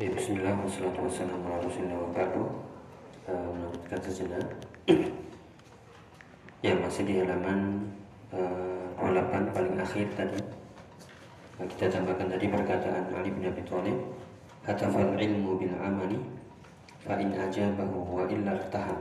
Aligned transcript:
Ya, 0.00 0.08
Bismillah 0.08 0.56
wassalatu 0.56 1.04
wassalamu 1.04 1.52
ala 1.52 1.60
rasulillah 1.68 2.00
wa 2.00 2.08
ba'du. 2.16 2.48
Uh, 3.28 4.00
sejenak. 4.00 4.40
Ya 6.64 6.72
masih 6.80 7.04
di 7.04 7.20
halaman 7.20 7.92
uh, 8.32 8.88
28 8.96 9.52
paling 9.52 9.76
akhir 9.76 10.08
tadi. 10.16 10.40
Nah, 11.60 11.68
Kita 11.68 11.92
tambahkan 11.92 12.24
tadi 12.24 12.48
perkataan 12.48 13.12
Ali 13.12 13.36
bin 13.36 13.44
Abi 13.44 13.60
Thalib 13.68 14.00
Hatafal 14.64 15.12
ilmu 15.12 15.60
bil 15.60 15.76
amali 15.76 16.16
Fa 17.04 17.20
in 17.20 17.36
ajabahu 17.36 18.16
wa 18.16 18.24
illa 18.32 18.56
tahan 18.72 18.96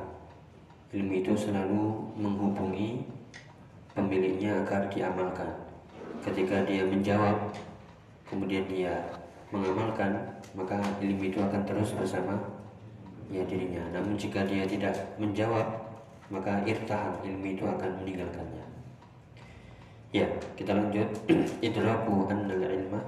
Ilmu 0.91 1.23
itu 1.23 1.31
selalu 1.39 2.03
menghubungi 2.19 3.07
pemiliknya 3.95 4.59
agar 4.59 4.91
diamalkan. 4.91 5.55
Ketika 6.19 6.67
dia 6.67 6.83
menjawab 6.83 7.55
Kemudian 8.27 8.67
dia 8.67 9.20
mengamalkan 9.51 10.39
maka 10.55 10.79
ilmu 11.03 11.27
itu 11.27 11.39
akan 11.39 11.61
terus 11.67 11.91
bersama 11.95 12.39
ya 13.31 13.43
dirinya. 13.47 13.83
Namun 13.95 14.15
jika 14.15 14.47
dia 14.47 14.63
tidak 14.67 14.95
menjawab 15.19 15.67
maka 16.31 16.63
irtahan 16.63 17.19
ilmu 17.27 17.45
itu 17.55 17.63
akan 17.67 17.91
meninggalkannya. 18.03 18.65
Ya 20.11 20.27
kita 20.55 20.75
lanjut. 20.75 21.07
Idraku 21.67 22.31
annal 22.31 22.63
ilma. 22.63 23.01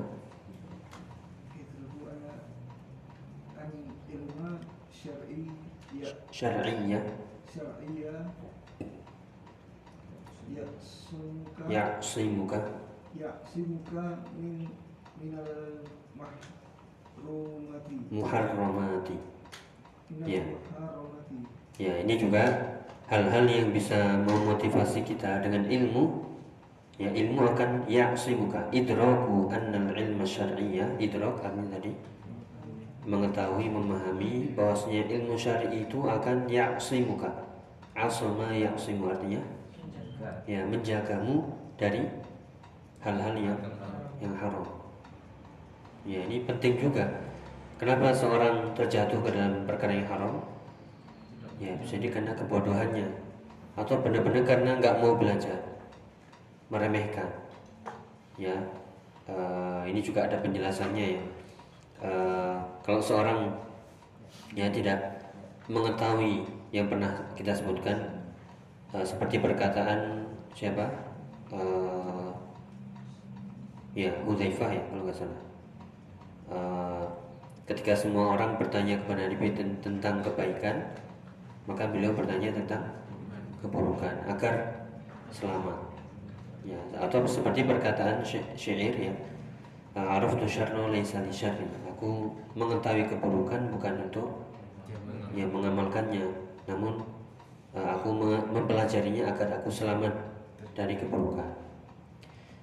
Syar'iyyah 6.34 7.05
syar'iyyah 7.53 8.25
ya 10.50 10.66
ya'simuka. 11.70 12.59
Ya'simuka 13.14 14.25
min 14.34 14.66
minal 15.22 15.86
muharramati. 18.13 19.16
Minal 20.12 20.27
Ya. 20.30 20.44
muharramati. 20.44 21.38
Ya 21.81 21.94
ini 22.06 22.14
juga 22.20 22.44
hal-hal 23.09 23.45
yang 23.50 23.70
bisa 23.73 24.22
memotivasi 24.23 25.02
kita 25.02 25.42
dengan 25.42 25.66
ilmu. 25.66 26.30
Ya 27.02 27.09
ilmu 27.09 27.42
akan 27.42 27.89
ya'simuka. 27.89 28.70
Idraku 28.70 29.50
annal 29.50 29.89
ilma 29.97 30.22
syar'iyyah. 30.22 30.94
Idrak 31.02 31.42
artinya 31.42 31.73
tadi 31.73 31.89
mengetahui 33.03 33.67
memahami 33.67 34.53
bahwasanya 34.53 35.09
ilmu 35.09 35.34
syar'i 35.34 35.90
itu 35.90 36.06
akan 36.06 36.45
ya'simuka. 36.45 37.34
Asma 37.97 38.53
ya'simu 38.53 39.09
artinya? 39.09 39.42
Ya 40.45 40.62
menjagamu 40.69 41.44
dari 41.75 42.06
hal-hal 43.02 43.36
yang 43.36 43.59
yang 44.22 44.34
haram 44.40 44.83
ya 46.04 46.20
ini 46.28 46.44
penting 46.44 46.76
juga. 46.80 47.08
Kenapa 47.80 48.16
seorang 48.16 48.72
terjatuh 48.78 49.20
ke 49.20 49.30
dalam 49.34 49.68
perkara 49.68 49.92
yang 49.92 50.08
haram? 50.08 50.40
Ya 51.59 51.76
bisa 51.80 52.00
jadi 52.00 52.12
karena 52.12 52.32
kebodohannya. 52.36 53.08
Atau 53.76 54.00
benar-benar 54.00 54.44
karena 54.46 54.78
nggak 54.80 55.00
mau 55.04 55.16
belajar. 55.18 55.58
Meremehkan. 56.72 57.28
Ya 58.40 58.56
eh, 59.28 59.81
ini 59.90 60.00
juga 60.00 60.28
ada 60.28 60.40
penjelasannya 60.40 61.06
ya. 61.20 61.24
Eh, 62.04 62.56
kalau 62.84 63.00
seorang 63.00 63.52
ya 64.54 64.68
tidak 64.70 65.00
mengetahui 65.72 66.44
yang 66.76 66.92
pernah 66.92 67.09
kita 67.36 67.56
sebutkan 67.56 67.96
eh, 68.92 69.06
seperti 69.06 69.40
perkataan 69.40 70.28
siapa? 70.56 70.88
Eh, 71.52 72.31
ya 73.94 74.12
Hudzaifah 74.26 74.70
ya 74.74 74.81
kalau 74.90 75.06
nggak 75.06 75.18
salah 75.18 75.42
Eh, 76.52 77.05
ketika 77.63 77.95
semua 77.95 78.36
orang 78.36 78.59
bertanya 78.59 78.99
kepada 78.99 79.31
Nabi 79.31 79.55
ten- 79.55 79.80
tentang 79.80 80.19
kebaikan 80.19 80.83
maka 81.63 81.88
beliau 81.88 82.11
bertanya 82.11 82.52
tentang 82.52 82.83
keburukan 83.63 84.11
agar 84.27 84.84
selamat. 85.31 85.79
Ya 86.68 86.79
atau 87.00 87.23
seperti 87.23 87.63
perkataan 87.63 88.19
sy- 88.23 88.44
syair 88.59 88.91
ya 88.95 89.16
laisa 89.95 91.22
li 91.23 91.31
syarrin 91.31 91.69
aku 91.88 92.35
mengetahui 92.57 93.07
keburukan 93.07 93.72
bukan 93.72 93.94
untuk 94.12 94.28
ya 95.31 95.47
mengamalkannya. 95.47 96.28
Namun 96.68 97.00
eh, 97.72 97.88
aku 97.88 98.12
me- 98.12 98.45
mempelajarinya 98.51 99.31
agar 99.31 99.63
aku 99.63 99.72
selamat 99.72 100.12
dari 100.75 101.00
keburukan. 101.00 101.47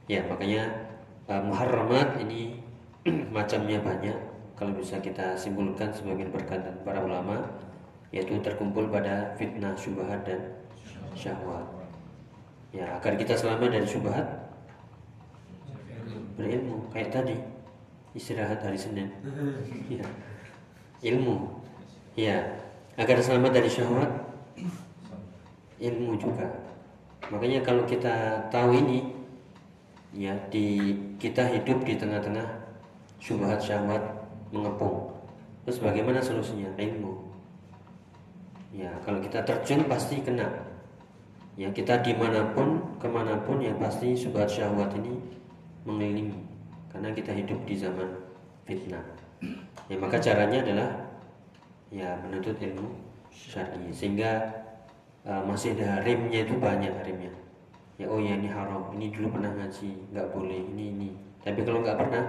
Ya 0.04 0.20
makanya 0.28 0.68
eh, 1.24 1.40
muharramat 1.40 2.20
ini 2.20 2.59
macamnya 3.36 3.80
banyak. 3.80 4.16
Kalau 4.56 4.76
bisa 4.76 5.00
kita 5.00 5.32
simpulkan 5.32 5.88
sebagian 5.88 6.28
perkataan 6.28 6.84
para 6.84 7.00
ulama 7.00 7.40
yaitu 8.12 8.36
terkumpul 8.42 8.90
pada 8.90 9.32
fitnah 9.38 9.72
syubhat 9.78 10.20
dan 10.26 10.40
syahwat. 11.16 11.64
Ya 12.74 12.86
agar 13.00 13.16
kita 13.16 13.34
selamat 13.38 13.80
dari 13.80 13.86
syubhat 13.88 14.26
berilmu 16.36 16.90
kayak 16.92 17.08
tadi 17.14 17.36
istirahat 18.12 18.60
hari 18.60 18.76
Senin. 18.76 19.08
Ya. 19.90 20.04
ilmu. 21.00 21.64
Ya 22.12 22.36
agar 23.00 23.16
selamat 23.16 23.56
dari 23.56 23.70
syahwat 23.72 24.10
ilmu 25.80 26.20
juga. 26.20 26.44
Makanya 27.32 27.64
kalau 27.64 27.88
kita 27.88 28.44
tahu 28.52 28.76
ini 28.76 29.16
ya 30.12 30.34
di 30.52 30.98
kita 31.16 31.46
hidup 31.48 31.86
di 31.86 31.94
tengah-tengah 31.96 32.59
syubhat 33.20 33.60
syahwat 33.60 34.00
mengepung. 34.50 35.12
Terus 35.68 35.78
bagaimana 35.78 36.18
solusinya? 36.18 36.72
Ilmu 36.80 37.12
ya 38.70 38.90
kalau 39.04 39.20
kita 39.20 39.44
terjun 39.44 39.84
pasti 39.86 40.18
kena. 40.24 40.48
Ya 41.58 41.68
kita 41.68 42.00
di 42.00 42.16
mana 42.16 42.56
pun 42.56 42.80
ke 42.96 43.04
mana 43.04 43.36
pun 43.44 43.60
ya 43.60 43.76
pasti 43.76 44.16
syubhat 44.16 44.48
syahwat 44.48 44.90
ini 44.96 45.14
mengelilingi. 45.84 46.40
Karena 46.90 47.12
kita 47.12 47.36
hidup 47.36 47.60
di 47.68 47.74
zaman 47.76 48.08
fitnah. 48.64 49.04
Ya 49.86 49.96
maka 50.00 50.16
caranya 50.18 50.64
adalah 50.64 50.88
ya 51.92 52.16
menuntut 52.24 52.56
ilmu 52.56 52.88
syar'i. 53.30 53.92
Sehingga 53.92 54.48
uh, 55.28 55.44
masih 55.44 55.76
ada 55.76 56.00
rimnya 56.02 56.48
itu 56.48 56.56
banyak 56.56 56.94
rimnya 57.04 57.30
ya 58.00 58.08
oh 58.08 58.16
ya 58.16 58.32
ini 58.32 58.48
haram. 58.48 58.88
Ini 58.96 59.12
dulu 59.12 59.36
pernah 59.36 59.52
ngaji. 59.60 59.90
Nggak 60.16 60.26
boleh. 60.32 60.60
Ini 60.72 60.84
ini. 60.96 61.10
Tapi 61.44 61.60
kalau 61.68 61.84
nggak 61.84 62.00
pernah 62.00 62.24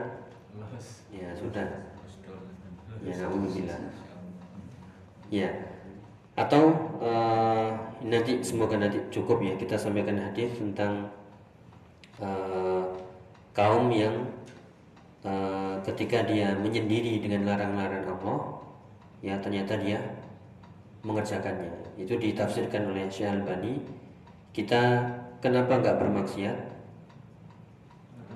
ya 1.11 1.29
sudah. 1.35 1.67
Ya 3.01 3.13
alhamdulillah 3.17 3.79
ya. 5.31 5.49
Atau 6.35 6.75
uh, 7.03 7.71
nanti 8.03 8.39
semoga 8.43 8.79
nanti 8.79 8.99
cukup 9.09 9.41
ya. 9.43 9.53
Kita 9.57 9.75
sampaikan 9.75 10.19
hadis 10.19 10.55
tentang 10.55 11.11
uh, 12.21 12.83
kaum 13.51 13.91
yang 13.91 14.27
uh, 15.25 15.75
ketika 15.83 16.23
dia 16.27 16.55
menyendiri 16.55 17.19
dengan 17.19 17.51
larang-larang 17.51 18.07
Allah 18.07 18.39
ya 19.19 19.35
ternyata 19.39 19.75
dia 19.79 19.99
mengerjakannya. 21.01 21.97
Itu 21.99 22.15
ditafsirkan 22.15 22.91
oleh 22.91 23.09
Syekh 23.11 23.31
Albani. 23.31 23.81
Kita 24.51 25.03
kenapa 25.39 25.79
nggak 25.79 25.99
bermaksiat? 25.99 26.57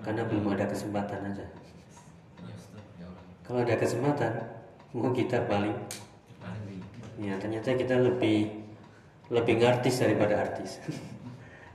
Karena 0.04 0.22
belum 0.30 0.54
ada 0.54 0.70
kesempatan 0.70 1.34
aja 1.34 1.65
kalau 3.46 3.62
ada 3.62 3.78
kesempatan 3.78 4.34
mau 4.98 5.14
kita 5.14 5.46
paling 5.46 5.78
ya 7.22 7.38
ternyata 7.38 7.78
kita 7.78 7.96
lebih 8.02 8.66
lebih 9.30 9.62
ngartis 9.62 10.02
daripada 10.02 10.42
artis. 10.42 10.82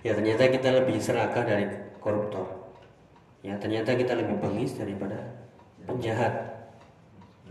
Ya 0.00 0.16
ternyata 0.16 0.48
kita 0.48 0.72
lebih 0.72 0.96
serakah 0.96 1.44
dari 1.44 1.68
koruptor. 2.00 2.72
Ya 3.44 3.60
ternyata 3.60 3.92
kita 3.92 4.16
lebih 4.16 4.40
bengis 4.40 4.72
daripada 4.72 5.44
penjahat. 5.84 6.32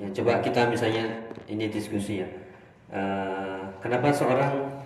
Ya 0.01 0.09
coba 0.09 0.41
kita 0.41 0.65
misalnya 0.65 1.29
ini 1.45 1.69
diskusi 1.69 2.25
ya. 2.25 2.29
Eh, 2.89 3.61
kenapa 3.85 4.09
seorang 4.09 4.81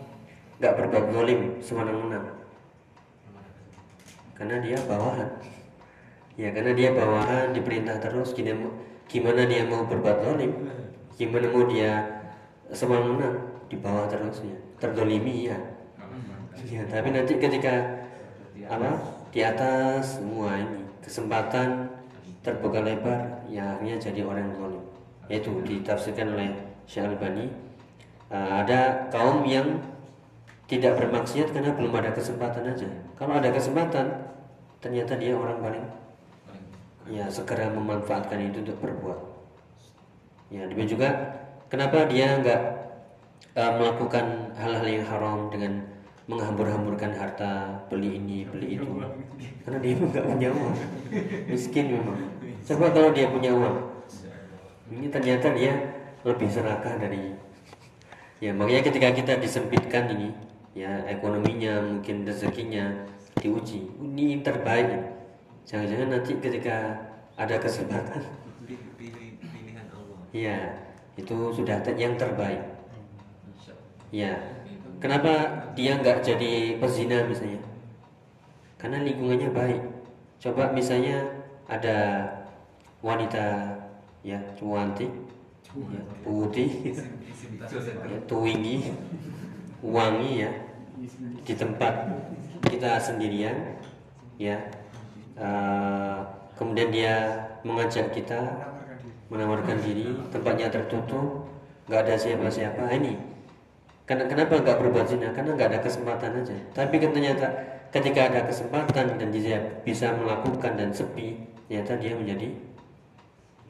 nggak 0.59 0.75
berbuat 0.75 1.15
zalim 1.15 1.41
semena-mena? 1.63 2.35
Karena 4.35 4.59
dia 4.59 4.75
bawahan. 4.83 5.31
Ya 6.35 6.51
karena 6.51 6.75
dia 6.75 6.91
bawahan 6.91 7.55
diperintah 7.55 8.03
terus 8.03 8.35
gimana 8.35 8.75
gimana 9.13 9.45
dia 9.45 9.61
mau 9.69 9.85
berbuat 9.85 10.25
zalim? 10.25 10.51
Gimana 11.13 11.45
mau 11.53 11.69
dia 11.69 12.01
semena-mena 12.73 13.29
di 13.69 13.77
bawah 13.77 14.09
terus 14.09 14.41
ya. 14.41 14.57
Terdolimi 14.81 15.53
ya 15.53 15.57
ya 16.63 16.81
tapi 16.89 17.13
nanti 17.13 17.37
ketika 17.37 18.01
apa? 18.65 18.89
Di 19.33 19.41
atas 19.41 20.17
semua 20.21 20.57
ini 20.57 20.85
kesempatan 21.01 21.89
terbuka 22.45 22.81
lebar 22.81 23.45
ya 23.49 23.77
akhirnya 23.77 24.01
jadi 24.01 24.25
orang 24.25 24.49
zalim. 24.57 24.83
Yaitu 25.29 25.53
ditafsirkan 25.61 26.33
oleh 26.33 26.49
Syekh 26.89 27.05
Albani. 27.05 27.53
Uh, 28.33 28.65
ada 28.65 29.13
kaum 29.13 29.45
yang 29.45 29.77
tidak 30.65 30.97
bermaksiat 30.97 31.53
karena 31.53 31.69
belum 31.77 31.93
ada 31.93 32.09
kesempatan 32.17 32.65
aja. 32.65 32.89
Kalau 33.13 33.37
ada 33.37 33.53
kesempatan 33.53 34.09
ternyata 34.81 35.15
dia 35.21 35.37
orang 35.37 35.61
paling 35.61 35.85
ya 37.09 37.27
segera 37.27 37.67
memanfaatkan 37.71 38.39
itu 38.39 38.63
untuk 38.63 38.79
berbuat. 38.79 39.19
Ya, 40.53 40.69
demikian 40.69 40.89
juga 40.95 41.09
kenapa 41.67 42.05
dia 42.07 42.37
nggak 42.39 42.61
uh, 43.57 43.71
melakukan 43.81 44.53
hal-hal 44.53 44.85
yang 44.85 45.05
haram 45.09 45.49
dengan 45.49 45.81
menghambur-hamburkan 46.29 47.11
harta 47.17 47.83
beli 47.91 48.15
ini 48.21 48.47
beli 48.47 48.79
itu? 48.79 48.85
Karena 49.65 49.77
dia 49.81 49.93
nggak 49.97 50.23
punya 50.23 50.49
uang. 50.53 50.75
Miskin 51.51 51.85
memang. 51.99 52.19
Coba 52.63 52.85
kalau 52.95 53.09
dia 53.11 53.27
punya 53.27 53.51
uang? 53.51 53.77
Ini 54.93 55.07
ternyata 55.09 55.51
dia 55.57 55.73
lebih 56.23 56.47
serakah 56.47 56.95
dari 57.01 57.35
ya 58.43 58.51
makanya 58.51 58.91
ketika 58.91 59.09
kita 59.15 59.33
disempitkan 59.39 60.11
ini 60.11 60.35
ya 60.75 61.03
ekonominya 61.07 61.81
mungkin 61.83 62.23
rezekinya 62.23 63.09
diuji. 63.41 63.89
Ini 63.99 64.37
yang 64.37 64.41
terbaik 64.45 64.87
jangan-jangan 65.67 66.09
nanti 66.19 66.31
ketika 66.39 66.97
ada 67.39 67.55
kesempatan. 67.57 68.21
Pilihan 68.97 69.87
Allah. 69.91 70.19
Ya 70.31 70.57
itu 71.17 71.53
sudah 71.53 71.81
yang 71.97 72.15
terbaik. 72.17 72.61
Ya 74.13 74.37
kenapa 75.01 75.65
dia 75.73 75.97
nggak 75.97 76.21
jadi 76.21 76.77
pezina 76.77 77.25
misalnya? 77.25 77.61
Karena 78.77 79.01
lingkungannya 79.01 79.49
baik. 79.49 79.81
Coba 80.43 80.75
misalnya 80.75 81.23
ada 81.65 82.27
wanita 83.03 83.79
ya 84.23 84.39
cuantik 84.55 85.11
ya, 85.67 86.01
putih 86.23 86.95
ya, 86.95 88.17
tinggi 88.23 88.95
wangi 89.83 90.47
ya 90.47 90.51
di 91.43 91.53
tempat 91.59 92.07
kita 92.63 92.95
sendirian 93.03 93.75
ya 94.39 94.55
uh, 95.37 96.19
kemudian 96.57 96.89
dia 96.93 97.13
mengajak 97.63 98.11
kita 98.13 98.39
menawarkan 99.31 99.79
diri. 99.81 100.13
tempatnya 100.29 100.69
tertutup 100.69 101.47
nggak 101.89 102.01
ada 102.05 102.15
siapa-siapa. 102.15 102.83
Ini 102.93 103.13
karena 104.03 104.27
kenapa 104.27 104.59
nggak 104.59 104.77
berbuat 104.83 105.05
zina? 105.07 105.31
Karena 105.31 105.55
nggak 105.55 105.69
ada 105.73 105.79
kesempatan 105.79 106.43
aja. 106.43 106.55
Tapi 106.75 106.99
ternyata 106.99 107.47
ketika 107.89 108.27
ada 108.27 108.41
kesempatan 108.43 109.15
dan 109.15 109.29
dia 109.31 109.59
bisa 109.87 110.11
melakukan 110.17 110.75
dan 110.75 110.89
sepi 110.91 111.39
ternyata 111.69 111.93
dia 111.97 112.13
menjadi 112.13 112.47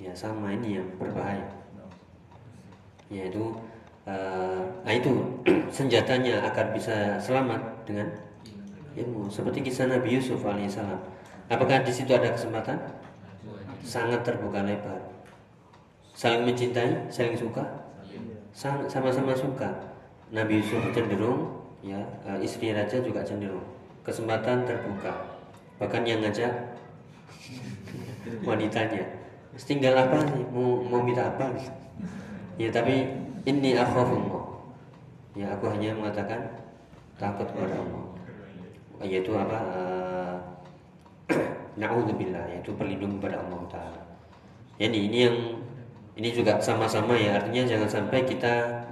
ya 0.01 0.11
sama 0.17 0.51
ini 0.57 0.81
yang 0.81 0.87
berbahaya. 0.97 1.47
Yaitu 3.13 3.53
uh, 4.09 4.65
nah 4.81 4.93
itu 4.93 5.13
senjatanya 5.77 6.43
agar 6.49 6.73
bisa 6.73 7.21
selamat 7.21 7.61
dengan 7.85 8.09
ilmu. 8.97 9.29
Seperti 9.29 9.61
kisah 9.69 9.85
Nabi 9.85 10.17
Yusuf 10.17 10.41
alaihissalam 10.41 11.13
apakah 11.53 11.85
di 11.85 11.93
situ 11.93 12.11
ada 12.13 12.33
kesempatan? 12.33 12.77
Sangat 13.85 14.25
terbuka 14.25 14.65
lebar. 14.65 14.97
Saling 16.17 16.49
mencintai 16.49 17.09
saling 17.13 17.37
suka. 17.37 17.61
Sama-sama 18.89 19.33
suka. 19.33 19.69
Nabi 20.33 20.61
Yusuf 20.61 20.81
cenderung 20.93 21.61
ya 21.85 21.99
uh, 22.25 22.39
istri 22.41 22.73
raja 22.73 22.97
juga 23.01 23.21
cenderung. 23.21 23.65
Kesempatan 24.01 24.65
terbuka. 24.65 25.13
Bahkan 25.77 26.01
yang 26.05 26.25
ngajak 26.25 26.53
wanitanya. 28.41 29.03
Tinggal 29.53 29.93
apa 29.93 30.17
sih 30.25 30.41
mau 30.49 30.81
mau 30.81 31.01
minta 31.05 31.29
apa? 31.29 31.53
Ya 32.57 32.69
tapi 32.73 33.09
ini 33.45 33.77
akhafullah 33.77 34.53
ya 35.33 35.49
aku 35.57 35.65
hanya 35.73 35.97
mengatakan 35.97 36.45
takut 37.17 37.49
kepada 37.49 37.77
Allah. 37.77 38.05
Yaitu 39.03 39.33
apa? 39.35 39.57
Uh, 39.73 40.37
naudzubillah 41.81 42.49
yaitu 42.53 42.71
berlindung 42.75 43.19
kepada 43.19 43.43
Allah 43.43 43.61
taala 43.69 44.01
jadi 44.77 44.97
ini 44.97 45.17
yang 45.17 45.37
ini 46.13 46.29
juga 46.29 46.61
sama-sama 46.61 47.17
ya 47.17 47.41
artinya 47.41 47.63
jangan 47.65 47.89
sampai 47.89 48.21
kita 48.25 48.85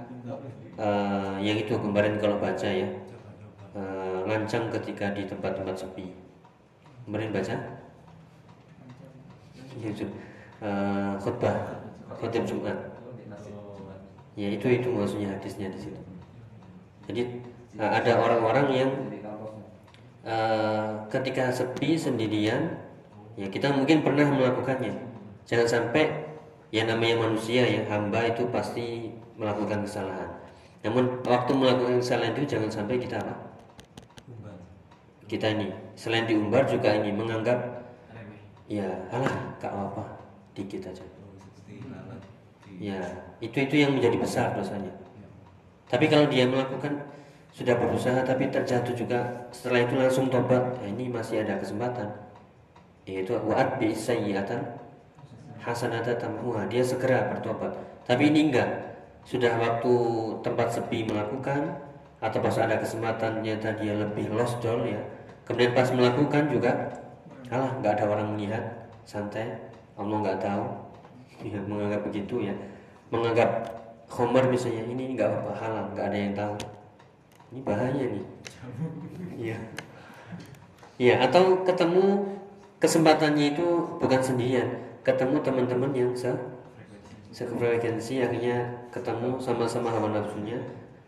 uh, 0.78 1.38
yang 1.38 1.58
itu 1.58 1.74
kemarin 1.78 2.18
kalau 2.18 2.38
baca 2.42 2.66
ya 2.66 2.88
uh, 3.78 4.26
lancang 4.26 4.70
ketika 4.74 5.14
di 5.14 5.26
tempat-tempat 5.26 5.76
sepi 5.78 6.10
kemarin 7.06 7.30
baca 7.30 7.54
uh, 10.62 11.12
khutbah 11.18 11.56
khutbah 12.18 12.44
Jumat. 12.46 12.78
Ya 14.32 14.48
itu 14.48 14.64
itu 14.64 14.88
maksudnya 14.88 15.36
hadisnya 15.36 15.68
di 15.68 15.78
situ. 15.80 16.00
Jadi 17.08 17.22
uh, 17.76 17.92
ada 17.92 18.16
orang-orang 18.16 18.66
yang 18.72 18.90
uh, 20.26 21.06
ketika 21.10 21.50
sepi 21.50 21.94
sendirian, 21.98 22.78
ya 23.38 23.46
kita 23.50 23.70
mungkin 23.70 24.02
pernah 24.02 24.26
melakukannya. 24.30 24.94
Jangan 25.46 25.68
sampai 25.68 26.08
ya 26.72 26.88
namanya 26.88 27.28
manusia 27.28 27.66
ya 27.68 27.84
hamba 27.90 28.24
itu 28.30 28.48
pasti 28.48 29.12
melakukan 29.36 29.84
kesalahan. 29.84 30.30
Namun 30.82 31.22
waktu 31.22 31.52
melakukan 31.54 32.02
kesalahan 32.02 32.34
itu 32.34 32.56
jangan 32.58 32.70
sampai 32.70 32.98
kita 32.98 33.22
apa? 33.22 33.34
Kita 35.30 35.46
ini. 35.52 35.70
Selain 35.94 36.26
diumbar 36.26 36.66
juga 36.66 36.92
ini 36.92 37.14
menganggap 37.14 37.82
ya 38.66 38.88
alah 39.12 39.34
gak 39.60 39.72
apa 39.72 40.04
dikit 40.56 40.88
aja. 40.88 41.04
Ya 42.80 42.98
itu 43.38 43.56
itu 43.62 43.74
yang 43.78 43.94
menjadi 43.94 44.16
besar 44.18 44.46
dosanya. 44.56 44.90
Tapi 45.92 46.08
kalau 46.08 46.24
dia 46.26 46.48
melakukan 46.48 47.04
sudah 47.52 47.76
berusaha 47.76 48.24
tapi 48.24 48.48
terjatuh 48.48 48.96
juga. 48.96 49.20
Setelah 49.52 49.84
itu 49.84 49.94
langsung 50.00 50.32
tobat. 50.32 50.72
Ya 50.80 50.88
ini 50.88 51.12
masih 51.12 51.44
ada 51.44 51.60
kesempatan. 51.60 52.08
Yaitu 53.04 53.36
waat 53.44 53.76
bi 53.76 53.92
sayyiatan 53.92 54.64
hasanata 55.60 56.16
tamhuha. 56.16 56.64
Dia 56.72 56.80
segera 56.80 57.28
bertobat. 57.28 57.76
Tapi 58.08 58.32
ini 58.32 58.48
enggak. 58.48 58.96
Sudah 59.28 59.54
waktu 59.60 59.92
tempat 60.40 60.72
sepi 60.72 61.04
melakukan 61.04 61.76
atau 62.24 62.38
pas 62.40 62.56
ada 62.56 62.80
kesempatan 62.80 63.44
ternyata 63.44 63.76
dia 63.76 64.00
lebih 64.00 64.32
lost 64.32 64.58
doll 64.64 64.88
ya. 64.88 64.98
Kemudian 65.44 65.76
pas 65.76 65.92
melakukan 65.92 66.48
juga 66.48 66.72
kalah 67.52 67.76
nggak 67.78 68.00
ada 68.00 68.04
orang 68.08 68.32
melihat 68.32 68.64
santai. 69.04 69.60
Allah 70.00 70.16
nggak 70.24 70.40
tahu. 70.40 70.64
Ya, 71.44 71.60
menganggap 71.68 72.00
begitu 72.08 72.48
ya. 72.48 72.54
Menganggap 73.12 73.76
Homer 74.08 74.48
misalnya 74.48 74.88
ini 74.88 75.14
nggak 75.14 75.28
apa 75.28 75.52
halal 75.60 75.84
nggak 75.92 76.06
ada 76.08 76.16
yang 76.16 76.32
tahu 76.32 76.54
ini 77.52 77.60
bahaya 77.60 78.04
nih. 78.08 78.26
Iya. 79.36 79.58
Iya 80.96 81.14
atau 81.28 81.60
ketemu 81.68 82.24
kesempatannya 82.80 83.52
itu 83.52 83.66
bukan 84.00 84.20
sendirian. 84.24 84.68
Ketemu 85.04 85.36
teman-teman 85.44 85.92
yang 85.92 86.10
se 86.16 86.32
sefrekuensi 87.32 88.20
akhirnya 88.24 88.88
ketemu 88.92 89.40
sama-sama 89.40 89.88
hawa 89.88 90.12
nafsunya 90.12 90.60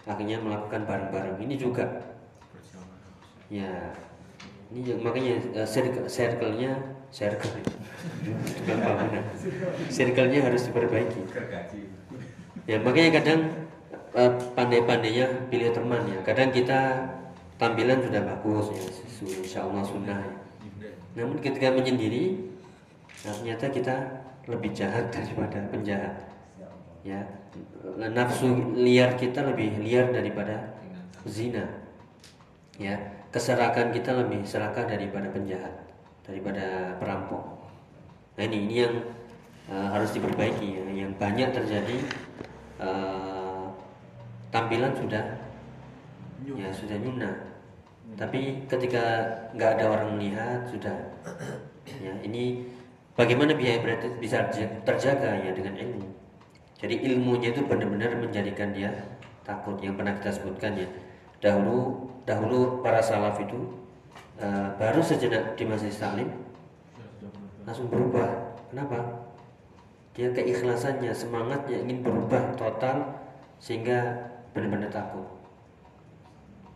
akhirnya 0.05 0.37
melakukan 0.45 0.85
bareng-bareng. 0.85 1.41
Ini 1.41 1.55
juga. 1.57 1.85
Ya 3.49 3.93
ini 4.69 5.01
makanya 5.01 5.41
uh, 5.65 5.69
circle-nya 6.09 6.77
circle. 7.09 7.57
Bangunan 8.69 9.25
circle-nya 9.89 10.41
harus 10.45 10.69
diperbaiki. 10.69 11.23
Ya 12.69 12.81
makanya 12.81 13.21
kadang 13.21 13.41
pandai-pandainya 14.55 15.51
pilih 15.51 15.75
teman 15.75 16.07
ya 16.07 16.19
kadang 16.23 16.55
kita 16.55 17.11
tampilan 17.59 17.99
sudah 17.99 18.23
bagus 18.23 18.67
ya 18.71 18.83
insya 19.43 19.67
Allah 19.67 19.83
sunnah 19.83 20.23
ya. 20.23 20.35
namun 21.19 21.43
ketika 21.43 21.75
menyendiri 21.75 22.39
nah, 23.27 23.35
ternyata 23.35 23.67
kita 23.75 23.97
lebih 24.47 24.71
jahat 24.71 25.11
daripada 25.11 25.67
penjahat 25.71 26.15
ya 27.03 27.21
nafsu 27.99 28.75
liar 28.79 29.19
kita 29.19 29.43
lebih 29.43 29.83
liar 29.83 30.15
daripada 30.15 30.79
zina 31.27 31.67
ya 32.79 32.95
keserakan 33.35 33.91
kita 33.91 34.15
lebih 34.15 34.47
serakah 34.47 34.87
daripada 34.87 35.27
penjahat 35.35 35.75
daripada 36.23 36.97
perampok. 37.03 37.67
Nah 38.39 38.43
ini 38.47 38.71
ini 38.71 38.77
yang 38.87 38.95
uh, 39.67 39.89
harus 39.91 40.15
diperbaiki 40.15 40.69
ya. 40.71 40.85
Yang 41.05 41.13
banyak 41.21 41.51
terjadi 41.51 41.99
uh, 42.79 43.34
tampilan 44.55 44.95
sudah 44.95 45.25
ya 46.47 46.71
sudah 46.71 46.95
nyuna. 47.03 47.31
Tapi 48.15 48.63
ketika 48.71 49.27
nggak 49.59 49.71
ada 49.81 49.85
orang 49.91 50.15
melihat 50.15 50.63
sudah 50.71 50.95
ya 51.99 52.15
ini 52.23 52.63
bagaimana 53.19 53.59
biaya 53.59 53.83
bisa 54.23 54.47
terjaga 54.87 55.43
ya 55.43 55.51
dengan 55.51 55.75
ilmu. 55.75 56.07
Jadi 56.79 56.95
ilmunya 57.11 57.51
itu 57.51 57.67
benar-benar 57.67 58.15
menjadikan 58.15 58.71
dia 58.71 58.95
takut 59.43 59.75
yang 59.83 59.99
pernah 59.99 60.15
kita 60.23 60.31
sebutkan 60.31 60.79
ya. 60.79 60.87
Dahulu 61.43 62.07
dahulu 62.23 62.79
para 62.87 63.03
salaf 63.03 63.43
itu 63.43 63.59
uh, 64.39 64.71
baru 64.79 65.03
sejenak 65.03 65.59
di 65.59 65.67
masjid 65.67 65.91
Salim 65.91 66.31
langsung 67.67 67.91
berubah. 67.91 68.55
Kenapa? 68.71 69.27
Dia 70.15 70.31
keikhlasannya, 70.31 71.11
semangatnya 71.11 71.83
ingin 71.83 72.07
berubah 72.07 72.55
total 72.55 73.19
sehingga 73.59 74.31
benar-benar 74.55 74.89
takut. 74.89 75.27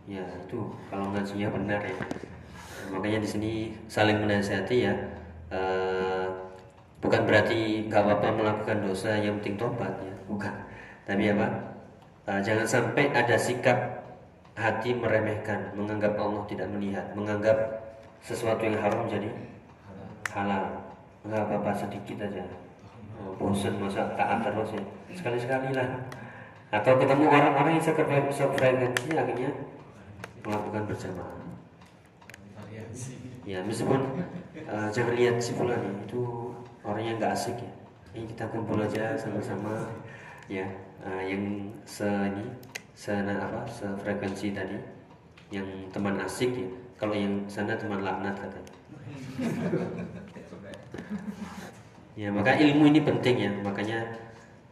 Ya 0.05 0.21
itu 0.45 0.69
kalau 0.91 1.09
ngajinya 1.15 1.49
benar 1.55 1.81
ya. 1.81 1.97
Makanya 2.91 3.23
di 3.23 3.29
sini 3.29 3.51
saling 3.87 4.21
menasihati 4.21 4.77
ya. 4.85 4.93
Uh, 5.49 6.49
Bukan 6.99 7.23
berarti 7.23 7.87
nggak 7.87 8.03
apa-apa 8.03 8.27
melakukan 8.35 8.77
dosa 8.83 9.15
yang 9.15 9.39
penting 9.39 9.55
tobat 9.55 9.91
ya, 10.03 10.15
bukan. 10.27 10.51
Tapi 11.07 11.31
apa? 11.31 11.47
Uh, 12.27 12.39
jangan 12.43 12.67
sampai 12.67 13.07
ada 13.15 13.39
sikap 13.39 14.03
hati 14.59 14.91
meremehkan, 14.91 15.71
menganggap 15.79 16.19
Allah 16.19 16.43
tidak 16.51 16.67
melihat, 16.75 17.07
menganggap 17.15 17.55
sesuatu 18.19 18.67
yang 18.67 18.75
haram 18.75 19.07
jadi 19.07 19.31
halal. 20.35 20.75
Enggak 21.23 21.47
apa-apa 21.47 21.71
sedikit 21.87 22.19
aja. 22.19 22.43
Oh, 23.19 23.31
bosan 23.39 23.79
masa 23.79 24.11
taat 24.19 24.43
terus 24.43 24.75
ya. 24.75 24.83
Sekali-sekali 25.15 25.71
lah. 25.71 26.03
Atau 26.69 27.01
ketemu 27.01 27.25
orang-orang 27.25 27.81
yang 27.81 27.85
sefrekuensi 27.85 29.11
akhirnya 29.17 29.49
melakukan 30.45 30.85
variasi 30.85 31.09
Ya 33.49 33.65
meskipun 33.65 33.97
uh, 34.69 34.87
jangan 34.93 35.13
lihat 35.17 35.41
si 35.41 35.57
fulan 35.57 35.81
ya, 35.81 35.93
itu 36.05 36.53
orangnya 36.85 37.17
nggak 37.17 37.33
asik 37.33 37.57
ya. 37.57 37.71
Ini 38.13 38.29
kita 38.29 38.45
kumpul 38.53 38.77
aja 38.77 39.17
sama-sama 39.17 39.89
ya 40.45 40.69
uh, 41.01 41.25
yang 41.25 41.73
se 41.89 42.05
ini 42.05 42.45
se 42.93 43.17
apa 43.17 43.65
sefrekuensi 43.65 44.53
tadi 44.53 44.77
yang 45.49 45.65
teman 45.89 46.21
asik 46.21 46.53
ya. 46.53 46.69
Kalau 47.01 47.17
yang 47.17 47.49
sana 47.49 47.73
teman 47.73 48.05
laknat 48.05 48.37
katanya. 48.37 48.73
Ya 52.19 52.27
maka 52.35 52.51
ilmu 52.51 52.91
ini 52.91 52.99
penting 52.99 53.47
ya 53.47 53.51
makanya 53.63 54.03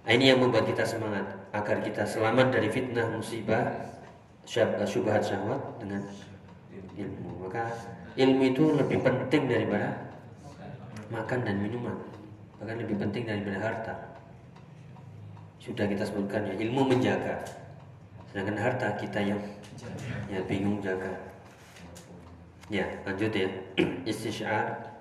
ini 0.07 0.31
yang 0.31 0.39
membuat 0.39 0.63
kita 0.63 0.87
semangat 0.87 1.27
agar 1.51 1.83
kita 1.83 2.07
selamat 2.07 2.55
dari 2.55 2.71
fitnah 2.71 3.11
musibah 3.11 3.91
syab- 4.47 4.79
syubhat 4.87 5.19
syahwat 5.19 5.59
dengan 5.83 6.07
ilmu. 6.95 7.43
Maka 7.43 7.67
ilmu 8.15 8.41
itu 8.47 8.63
lebih 8.71 9.03
penting 9.03 9.51
daripada 9.51 10.15
makan 11.11 11.43
dan 11.43 11.59
minuman. 11.59 11.99
Bahkan 12.57 12.75
lebih 12.87 12.95
penting 13.03 13.27
daripada 13.27 13.59
harta. 13.59 13.95
Sudah 15.59 15.83
kita 15.83 16.07
sebutkan 16.07 16.47
ya 16.47 16.55
ilmu 16.55 16.87
menjaga. 16.87 17.43
Sedangkan 18.31 18.55
harta 18.55 18.95
kita 18.95 19.19
yang 19.19 19.41
ya 20.31 20.39
bingung 20.47 20.79
jaga. 20.79 21.11
Ya 22.71 22.87
lanjut 23.03 23.35
ya. 23.35 23.51
Istisyar. 24.09 24.95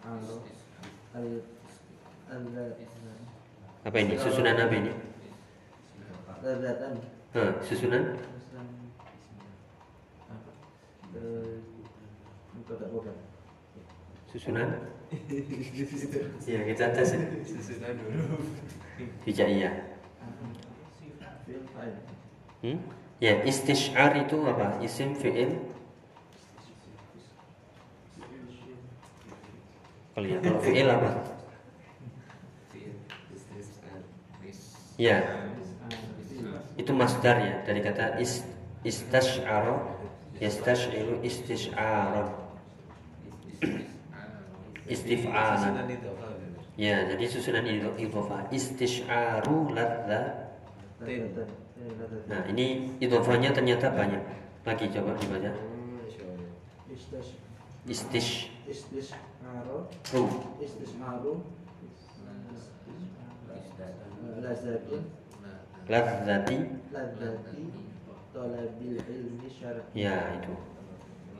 Al 0.00 0.20
apa 3.86 3.96
ini? 4.02 4.14
Susunan 4.18 4.58
apa 4.58 4.74
ini? 4.74 4.92
Hah, 7.38 7.50
susunan? 7.62 8.02
Susunan? 14.26 14.68
Ya 16.50 16.60
kita 16.66 16.84
tes 16.90 17.14
ya. 17.14 17.22
Sesudah 17.46 17.90
dulu 17.94 18.42
hijaiyah 19.22 19.74
hmm? 22.66 22.78
ya 23.22 23.38
istisyar 23.46 24.18
itu 24.18 24.34
apa? 24.42 24.82
Isim 24.82 25.14
fiil? 25.14 25.62
Kalau 30.16 30.26
ya 30.26 30.38
kalau 30.42 30.58
fiil 30.58 30.88
apa 30.90 31.35
ya 34.96 35.22
itu 36.76 36.92
masdar 36.92 37.36
ya 37.40 37.54
dari 37.64 37.80
kata 37.80 38.20
is 38.20 38.44
istif'alan 44.86 45.66
Susunan 45.66 45.88
itu 45.90 46.08
apa? 46.14 46.26
Ya 46.78 46.96
jadi 47.10 47.24
susunan 47.26 47.64
idho- 47.66 47.96
idhofah 47.98 48.46
istisyaru 48.54 49.74
ladza. 49.74 50.52
Nah 52.30 52.42
ini 52.52 52.94
idhofahnya 53.02 53.50
ternyata 53.50 53.90
banyak. 53.90 54.22
Lagi 54.62 54.86
coba 54.94 55.18
dibaca. 55.18 55.50
Istish 56.92 57.34
istish. 57.86 58.30
Istish'aru. 58.66 59.86
Ru. 60.14 60.22
Istish'aru 60.62 61.32
Lazzatin 64.36 65.02
ladzati 65.88 66.58
Ladzati 66.92 67.62
Talabil 68.36 69.00
ilmi 69.00 69.48
syar'i. 69.48 69.96
Ya 69.96 70.20
itu. 70.36 70.52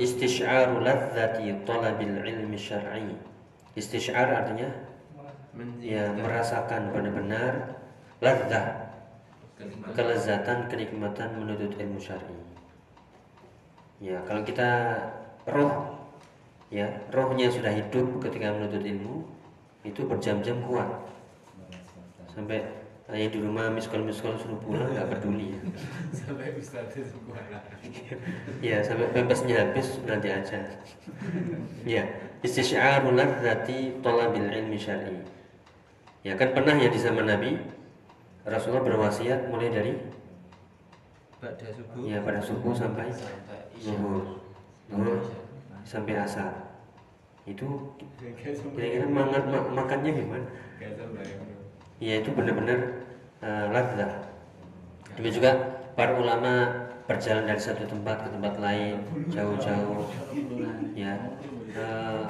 Istisyaru 0.00 0.80
ladzati 0.80 1.52
talabil 1.68 2.24
ilmi 2.24 2.56
syar'i. 2.56 3.12
Istisyar 3.76 4.32
artinya 4.32 4.72
ya 5.84 6.08
merasakan 6.16 6.96
benar-benar 6.96 7.76
ladzah 8.24 8.88
kelezatan 9.92 10.72
kenikmatan 10.72 11.36
menuntut 11.36 11.76
ilmu 11.76 12.00
syar'i. 12.00 12.36
Ya 14.00 14.24
kalau 14.24 14.40
kita 14.40 14.96
roh 15.44 16.00
ya 16.72 16.88
rohnya 17.12 17.52
sudah 17.52 17.76
hidup 17.76 18.24
ketika 18.24 18.56
menuntut 18.56 18.80
ilmu 18.80 19.28
itu 19.84 20.00
berjam-jam 20.08 20.64
kuat. 20.64 20.88
Sampai 22.32 22.85
yang 23.14 23.30
di 23.30 23.38
rumah 23.38 23.70
miskol 23.70 24.02
miskol 24.02 24.34
suruh 24.34 24.58
pulang 24.58 24.90
nggak 24.90 25.06
peduli. 25.14 25.54
Ya 25.54 25.62
sampai 26.10 26.58
itu 26.58 27.18
kuala 27.22 27.62
ya 28.58 28.78
sampai 28.82 29.06
bebasnya 29.14 29.54
habis 29.62 30.02
nanti 30.02 30.26
aja. 30.34 30.58
Ya 31.86 32.02
istisyarul 32.42 33.14
ladzati 33.14 34.02
talabil 34.02 34.50
ilmi 34.50 34.74
syar'i. 34.74 35.22
Ya 36.26 36.34
kan 36.34 36.50
pernah 36.50 36.74
ya 36.74 36.90
di 36.90 36.98
zaman 36.98 37.30
Nabi 37.30 37.62
Rasulullah 38.42 38.82
berwasiat 38.82 39.54
mulai 39.54 39.70
dari 39.70 39.92
pada 41.38 41.66
subuh. 41.70 42.02
Ya 42.02 42.18
pada 42.26 42.42
subuh 42.42 42.74
sampai 42.74 43.06
zuhur. 43.78 44.42
Zuhur 44.90 45.18
sampai 45.86 46.18
asar. 46.18 46.74
Itu 47.46 47.94
kira-kira 48.18 49.06
makan 49.06 49.42
ma- 49.54 49.70
makannya 49.78 50.10
gimana 50.10 50.50
ya 52.00 52.20
itu 52.20 52.30
benar-benar 52.36 52.78
uh, 53.40 53.66
ladzah 53.72 54.12
demikian 55.16 55.36
juga 55.40 55.50
para 55.96 56.12
ulama 56.16 56.52
berjalan 57.08 57.46
dari 57.48 57.62
satu 57.62 57.86
tempat 57.88 58.26
ke 58.26 58.28
tempat 58.34 58.54
lain 58.58 58.98
jauh-jauh. 59.30 60.10
Ya 60.96 61.14
Eh, 61.76 62.22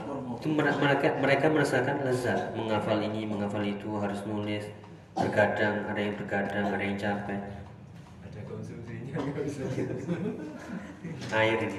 itu 0.43 0.51
mere- 0.51 0.75
mereka 0.75 1.15
mereka 1.23 1.47
merasakan 1.47 2.03
lezat. 2.03 2.51
Menghafal 2.59 2.99
ini 2.99 3.23
menghafal 3.31 3.63
itu 3.63 3.95
harus 4.03 4.19
nulis. 4.27 4.67
Bergadang 5.15 5.87
ada 5.87 6.01
yang 6.03 6.19
bergadang 6.19 6.67
ada 6.75 6.83
yang 6.83 6.99
capek. 6.99 7.39
Ada 8.27 8.41
konsumsinya 8.43 9.15
air 11.39 11.59
ini. 11.63 11.79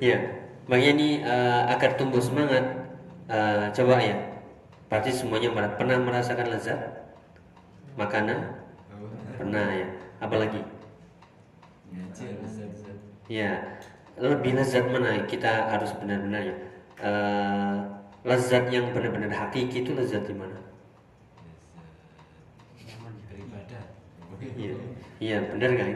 Ya 0.00 0.18
makanya 0.64 0.90
ini 0.96 1.08
eh, 1.20 1.62
agar 1.76 1.90
tumbuh 1.98 2.22
semangat 2.22 2.64
eh, 3.28 3.66
coba 3.76 4.00
ya 4.00 4.16
pasti 4.90 5.14
semuanya 5.14 5.54
pernah 5.54 6.02
merasakan 6.02 6.50
lezat 6.50 6.80
makanan 7.94 8.58
pernah 9.38 9.70
ya 9.70 9.88
apalagi. 10.18 10.60
Ya, 13.30 13.78
lebih 14.18 14.58
lezat 14.58 14.90
mana 14.90 15.22
kita 15.30 15.70
harus 15.70 15.94
benar-benar 15.94 16.42
ya. 16.42 16.56
Eh, 17.00 17.76
lezat 18.26 18.68
yang 18.74 18.90
benar-benar 18.90 19.30
hakiki 19.30 19.86
itu 19.86 19.94
lezat 19.94 20.26
di 20.26 20.34
mana? 20.34 20.58
beribadah 23.30 23.82
Iya, 24.58 24.74
iya 25.22 25.38
benar 25.54 25.70
kan? 25.78 25.88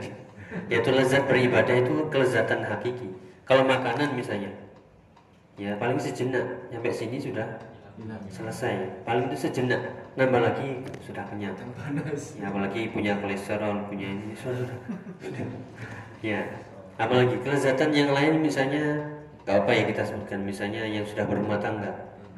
Yaitu 0.70 0.90
lezat 0.94 1.26
beribadah 1.26 1.74
itu 1.74 2.06
kelezatan 2.08 2.62
hakiki. 2.62 3.10
Kalau 3.44 3.66
makanan 3.66 4.14
misalnya, 4.14 4.54
ya 5.58 5.74
paling 5.76 5.98
sejenak 5.98 6.70
sampai 6.70 6.94
sini 6.94 7.18
sudah 7.20 7.73
selesai. 8.30 8.74
Paling 9.06 9.30
itu 9.30 9.46
sejenak, 9.46 9.80
nambah 10.18 10.40
lagi 10.42 10.82
sudah 11.04 11.22
kenyang. 11.30 11.54
panas 11.78 12.34
Ya, 12.38 12.50
apalagi 12.50 12.90
punya 12.90 13.14
kolesterol, 13.22 13.86
punya 13.86 14.08
ini 14.10 14.34
sudah. 14.34 14.66
ya, 16.18 16.42
apalagi 16.98 17.38
kelezatan 17.42 17.90
yang 17.94 18.10
lain 18.10 18.42
misalnya 18.42 19.14
gak 19.44 19.62
apa 19.62 19.70
yang 19.76 19.86
kita 19.92 20.02
sebutkan 20.02 20.40
misalnya 20.42 20.82
yang 20.82 21.06
sudah 21.06 21.24
berumah 21.28 21.60
tangga. 21.62 21.92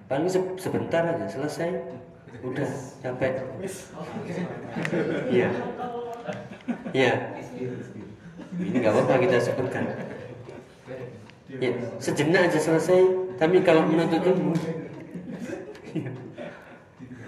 Paling 0.06 0.28
se- 0.28 0.58
sebentar 0.60 1.02
aja 1.02 1.26
selesai 1.26 1.70
udah 2.44 2.70
capek. 3.00 3.32
Iya 5.32 5.48
iya 6.92 7.12
ini 8.60 8.76
nggak 8.80 8.92
apa-apa 8.92 9.14
kita 9.24 9.36
sebutkan. 9.40 9.84
Ya 11.56 11.70
sejenak 12.02 12.50
aja 12.50 12.58
selesai 12.58 13.00
tapi 13.40 13.62
kalau 13.64 13.86
menuntut 13.86 14.20
ilmu 14.20 14.52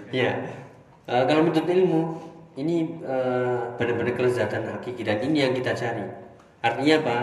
ya 0.09 0.31
eh, 1.09 1.23
kalau 1.25 1.41
menuntut 1.45 1.65
ilmu 1.69 2.01
ini 2.59 2.99
eh, 2.99 3.59
benar-benar 3.79 4.13
kelezatan 4.19 4.67
hakiki. 4.67 5.07
Dan 5.07 5.23
ini 5.23 5.47
yang 5.47 5.53
kita 5.55 5.71
cari. 5.71 6.03
Artinya 6.59 6.95
apa? 6.99 7.17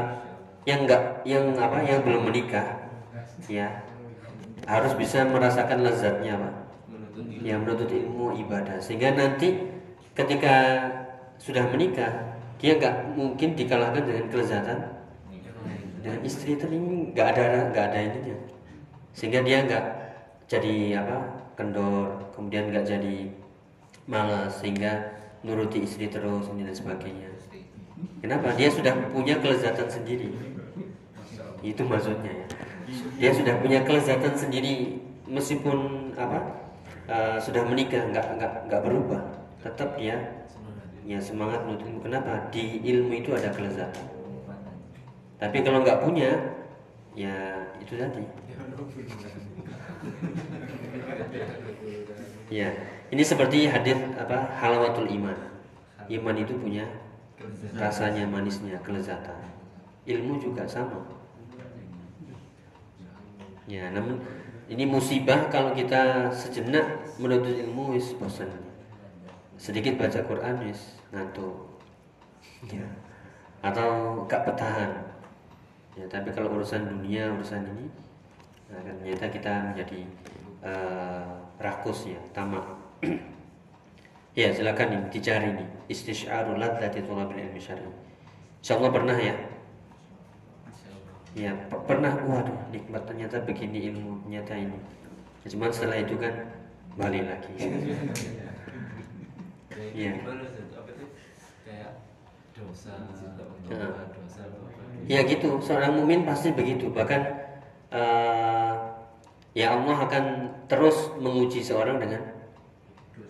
Yang 0.65 0.81
enggak 0.89 1.03
yang 1.29 1.45
apa? 1.61 1.79
Yang 1.85 2.01
belum 2.09 2.23
menikah. 2.33 2.69
Ya 3.47 3.85
harus 4.67 4.99
bisa 4.99 5.23
merasakan 5.23 5.87
lezatnya 5.87 6.35
ilmu 6.35 6.51
yang 7.45 7.63
menuntut 7.63 7.93
ilmu 7.93 8.35
ibadah. 8.41 8.81
Sehingga 8.83 9.15
nanti 9.15 9.61
ketika 10.17 10.55
sudah 11.37 11.69
menikah 11.69 12.35
dia 12.57 12.81
nggak 12.81 13.15
mungkin 13.15 13.53
dikalahkan 13.55 14.03
dengan 14.03 14.27
kelezatan. 14.33 14.79
Dengan 16.01 16.21
istri 16.23 16.55
itu 16.57 16.65
ini 16.71 17.13
nggak 17.13 17.27
ada 17.37 17.45
nggak 17.71 17.85
ada 17.93 17.99
ininya. 18.01 18.37
Sehingga 19.13 19.45
dia 19.45 19.63
nggak 19.69 19.85
jadi 20.47 21.03
apa 21.03 21.19
kendor 21.59 22.31
kemudian 22.35 22.71
nggak 22.71 22.87
jadi 22.87 23.35
malas 24.07 24.63
sehingga 24.63 25.19
nuruti 25.43 25.83
istri 25.83 26.07
terus 26.07 26.47
dan 26.47 26.75
sebagainya. 26.75 27.31
Kenapa? 28.23 28.55
Dia 28.55 28.71
sudah 28.71 28.95
punya 29.11 29.39
kelezatan 29.43 29.91
sendiri. 29.91 30.31
Itu 31.63 31.83
maksudnya 31.83 32.31
ya. 32.31 32.47
Dia 33.19 33.31
sudah 33.35 33.55
punya 33.59 33.83
kelezatan 33.83 34.35
sendiri 34.39 35.03
meskipun 35.27 36.11
apa 36.15 36.39
eh, 37.11 37.39
sudah 37.43 37.67
menikah 37.67 38.07
nggak 38.07 38.27
nggak 38.39 38.53
nggak 38.71 38.83
berubah. 38.87 39.23
Tetap 39.67 39.99
dia 39.99 40.47
ya 41.07 41.19
semangat 41.19 41.67
menuntut 41.67 42.07
kenapa? 42.07 42.47
Di 42.55 42.79
ilmu 42.87 43.11
itu 43.19 43.35
ada 43.35 43.51
kelezatan. 43.51 44.07
Tapi 45.43 45.59
kalau 45.67 45.83
nggak 45.83 46.07
punya 46.07 46.31
ya 47.17 47.67
itu 47.83 47.97
tadi 47.97 48.23
ya 52.51 52.69
ini 53.11 53.23
seperti 53.23 53.71
hadis 53.71 53.95
apa 54.19 54.51
halawatul 54.59 55.07
iman. 55.07 55.39
Iman 56.07 56.37
itu 56.39 56.55
punya 56.59 56.87
rasanya 57.75 58.27
manisnya 58.27 58.79
kelezatan. 58.83 59.39
Ilmu 60.07 60.39
juga 60.43 60.67
sama. 60.67 61.03
Ya 63.67 63.91
namun 63.91 64.23
ini 64.67 64.87
musibah 64.87 65.51
kalau 65.51 65.75
kita 65.75 66.31
sejenak 66.31 67.15
menuntut 67.19 67.55
ilmu 67.55 67.95
wis 67.95 68.15
bosan. 68.19 68.51
Sedikit 69.59 69.99
baca 69.99 70.23
Quran 70.27 70.67
wis 70.67 70.99
ngantuk. 71.11 71.79
Ya. 72.71 72.87
Atau 73.63 74.23
gak 74.27 74.47
bertahan. 74.47 75.15
Ya 75.99 76.07
tapi 76.11 76.35
kalau 76.35 76.55
urusan 76.59 76.87
dunia 76.91 77.31
urusan 77.35 77.67
ini 77.67 78.06
nah, 78.71 78.81
kan 78.83 78.95
ternyata 79.03 79.27
kita 79.31 79.53
menjadi 79.73 80.01
eh, 80.65 81.27
rakus 81.61 82.11
ya 82.11 82.21
tamak. 82.33 82.65
Ya 84.37 84.53
silakan 84.53 84.93
nih 84.93 85.01
dicari 85.17 85.49
nih 85.49 85.65
istisyarul 85.89 86.61
ladzati 86.61 87.01
thalabil 87.01 87.41
ilmi 87.41 87.57
syar'i. 87.57 87.89
Insyaallah 88.61 88.93
pernah 88.93 89.17
ya? 89.17 89.33
Ya 91.33 91.57
pernah. 91.65 92.13
Waduh 92.21 92.69
nikmat 92.69 93.09
ternyata 93.09 93.41
begini 93.49 93.89
ilmu 93.89 94.29
ternyata 94.29 94.53
ini. 94.61 94.77
Ya, 95.41 95.47
cuman 95.57 95.73
setelah 95.73 96.05
itu 96.05 96.21
kan 96.21 96.53
balik 97.01 97.25
lagi. 97.25 97.53
Dosa 102.57 102.93
Ya. 103.69 103.89
dosa 104.13 104.45
Ya 105.09 105.21
gitu, 105.25 105.61
seorang 105.65 105.97
mukmin 105.97 106.29
pasti 106.29 106.53
begitu. 106.53 106.93
Bahkan 106.93 107.46
eh, 107.93 108.73
ya 109.57 109.67
Allah 109.73 109.97
akan 110.05 110.25
terus 110.69 111.15
menguji 111.17 111.65
seorang 111.65 111.97
dengan 111.97 112.23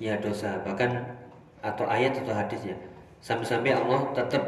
ya 0.02 0.18
dosa, 0.18 0.60
bahkan 0.66 1.16
atau 1.62 1.86
ayat 1.86 2.18
atau 2.18 2.34
hadis 2.34 2.72
ya. 2.72 2.76
Sampai-sampai 3.22 3.74
Allah 3.74 4.12
tetap 4.12 4.42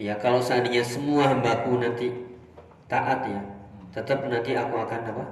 ya 0.00 0.16
kalau 0.18 0.42
seandainya 0.42 0.82
semua 0.82 1.30
hambaku 1.30 1.78
nanti 1.78 2.10
taat 2.90 3.26
ya, 3.26 3.40
tetap 3.94 4.26
nanti 4.26 4.54
aku 4.54 4.74
akan 4.78 5.00
apa? 5.10 5.24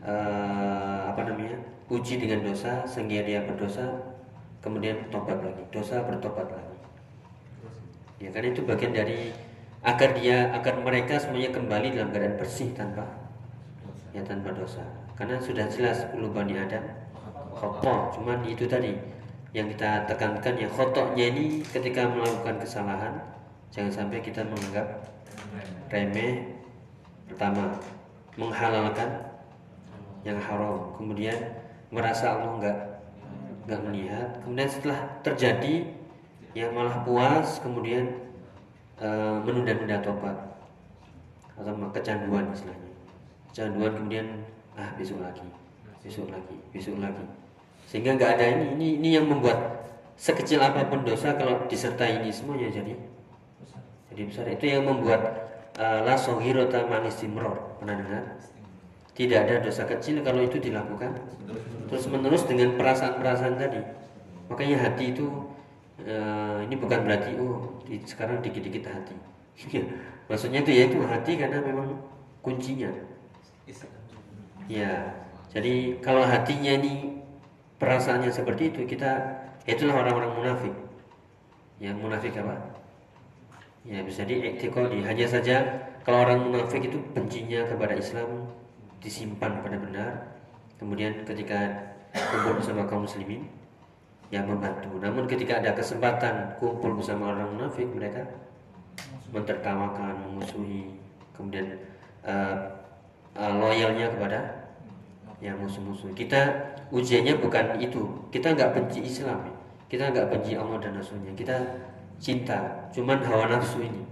eh, 0.00 1.00
apa 1.12 1.20
namanya? 1.28 1.58
uji 1.90 2.22
dengan 2.22 2.46
dosa 2.46 2.86
sehingga 2.86 3.26
dia 3.26 3.42
berdosa 3.42 3.82
kemudian 4.62 4.94
bertobat 5.10 5.42
lagi, 5.42 5.62
dosa 5.74 6.06
bertobat 6.06 6.46
lagi. 6.46 6.76
Ya 8.22 8.30
kan 8.30 8.46
itu 8.46 8.62
bagian 8.62 8.94
dari 8.94 9.34
agar 9.82 10.12
dia 10.14 10.54
agar 10.54 10.78
mereka 10.78 11.16
semuanya 11.18 11.50
kembali 11.50 11.96
dalam 11.96 12.12
keadaan 12.12 12.36
bersih 12.36 12.70
tanpa 12.76 13.19
ya 14.10 14.22
tanpa 14.26 14.50
dosa. 14.54 14.82
Karena 15.14 15.38
sudah 15.38 15.66
jelas 15.68 16.06
ulu 16.16 16.32
bani 16.32 16.56
Adam 16.58 16.82
khotoh, 17.54 18.14
cuman 18.14 18.42
itu 18.46 18.64
tadi 18.64 18.96
yang 19.50 19.66
kita 19.66 20.06
tekankan 20.06 20.54
ya 20.54 20.68
khotoknya 20.70 21.24
ini 21.34 21.60
ketika 21.66 22.06
melakukan 22.06 22.62
kesalahan 22.62 23.18
jangan 23.74 23.90
sampai 23.90 24.22
kita 24.22 24.46
menganggap 24.46 25.02
remeh 25.90 26.54
pertama 27.26 27.74
menghalalkan 28.38 29.10
yang 30.22 30.38
haram. 30.38 30.94
Kemudian 30.94 31.34
merasa 31.90 32.38
Allah 32.38 32.50
nggak 32.62 32.78
nggak 33.66 33.80
melihat. 33.90 34.28
Kemudian 34.46 34.70
setelah 34.70 35.00
terjadi 35.26 35.90
ya 36.54 36.70
malah 36.70 37.02
puas 37.02 37.58
kemudian 37.62 38.06
eh, 39.02 39.36
menunda-nunda 39.42 39.98
tobat. 40.02 40.38
Atau 41.58 41.76
kecanduan 41.92 42.48
istilahnya 42.54 42.89
kecanduan 43.50 43.92
kemudian 43.98 44.26
ah 44.78 44.94
besok 44.94 45.18
lagi 45.20 45.44
besok 46.00 46.32
lagi 46.32 46.56
besok 46.72 46.96
lagi. 47.02 47.24
Sehingga 47.84 48.16
nggak 48.16 48.30
ada 48.38 48.44
ini 48.46 48.66
ini 48.78 48.88
ini 49.02 49.08
yang 49.18 49.26
membuat 49.26 49.84
sekecil 50.14 50.62
apa 50.62 50.86
pun 50.88 51.02
dosa 51.02 51.34
kalau 51.36 51.66
disertai 51.66 52.22
ini 52.22 52.30
semuanya 52.30 52.70
jadi 52.70 52.94
jadi 54.14 54.22
besar. 54.30 54.44
Itu 54.48 54.64
yang 54.64 54.86
membuat 54.86 55.50
uh, 55.76 56.06
la 56.06 56.16
sohirota 56.16 56.86
manis 56.88 57.20
timror 57.20 57.76
pernah 57.82 57.98
dengar? 57.98 58.24
Tidak 59.12 59.36
ada 59.36 59.60
dosa 59.60 59.84
kecil 59.84 60.24
kalau 60.24 60.40
itu 60.40 60.56
dilakukan 60.56 61.18
terus 61.90 62.06
menerus 62.08 62.46
dengan 62.46 62.78
perasaan-perasaan 62.78 63.58
tadi. 63.58 63.82
Makanya 64.48 64.86
hati 64.86 65.12
itu 65.12 65.26
eh, 66.00 66.58
ini 66.64 66.74
bukan 66.78 67.04
berarti 67.04 67.36
oh 67.36 67.82
di, 67.84 68.00
sekarang 68.06 68.40
dikit-dikit 68.40 68.86
hati. 68.88 69.12
Maksudnya 70.30 70.64
itu 70.64 70.72
ya 70.72 70.82
itu 70.88 70.98
hati 71.04 71.36
karena 71.36 71.58
memang 71.60 72.00
kuncinya 72.40 72.88
ya 74.70 75.20
jadi 75.50 75.98
kalau 75.98 76.22
hatinya 76.22 76.78
ini 76.78 77.18
perasaannya 77.82 78.30
seperti 78.30 78.70
itu 78.70 78.86
kita 78.86 79.18
itulah 79.66 80.06
orang-orang 80.06 80.32
munafik. 80.38 80.74
Yang 81.82 81.96
munafik 81.98 82.38
apa? 82.38 82.54
Ya 83.82 84.04
bisa 84.06 84.22
diiktikadi 84.22 85.02
hanya 85.02 85.26
saja 85.26 85.56
kalau 86.06 86.22
orang 86.22 86.46
munafik 86.46 86.86
itu 86.86 87.02
bencinya 87.16 87.66
kepada 87.66 87.98
Islam 87.98 88.46
disimpan 89.02 89.58
pada 89.58 89.76
benar. 89.80 90.12
Kemudian 90.78 91.26
ketika 91.26 91.90
kumpul 92.14 92.62
bersama 92.62 92.86
kaum 92.86 93.04
muslimin 93.10 93.50
yang 94.30 94.46
membantu. 94.46 95.02
Namun 95.02 95.26
ketika 95.26 95.58
ada 95.58 95.74
kesempatan 95.74 96.54
kumpul 96.62 96.94
bersama 96.94 97.34
orang 97.34 97.58
munafik 97.58 97.90
mereka 97.90 98.22
mentertawakan 99.34 100.14
memusuhi. 100.30 100.94
Kemudian 101.34 101.80
eh, 102.22 102.56
eh, 103.36 103.52
loyalnya 103.54 104.10
kepada 104.10 104.40
yang 105.40 105.56
musuh-musuh. 105.60 106.12
Kita 106.12 106.40
ujiannya 106.90 107.38
bukan 107.38 107.78
itu. 107.80 108.02
Kita 108.32 108.52
nggak 108.54 108.76
benci 108.76 109.04
Islam 109.06 109.60
kita 109.90 110.14
nggak 110.14 110.30
benci 110.30 110.54
Allah 110.54 110.78
dan 110.78 110.94
Rasulnya. 110.94 111.34
Kita 111.34 111.58
cinta 112.22 112.86
cuman 112.94 113.18
hawa 113.26 113.50
nafsu 113.50 113.82
ini. 113.82 114.06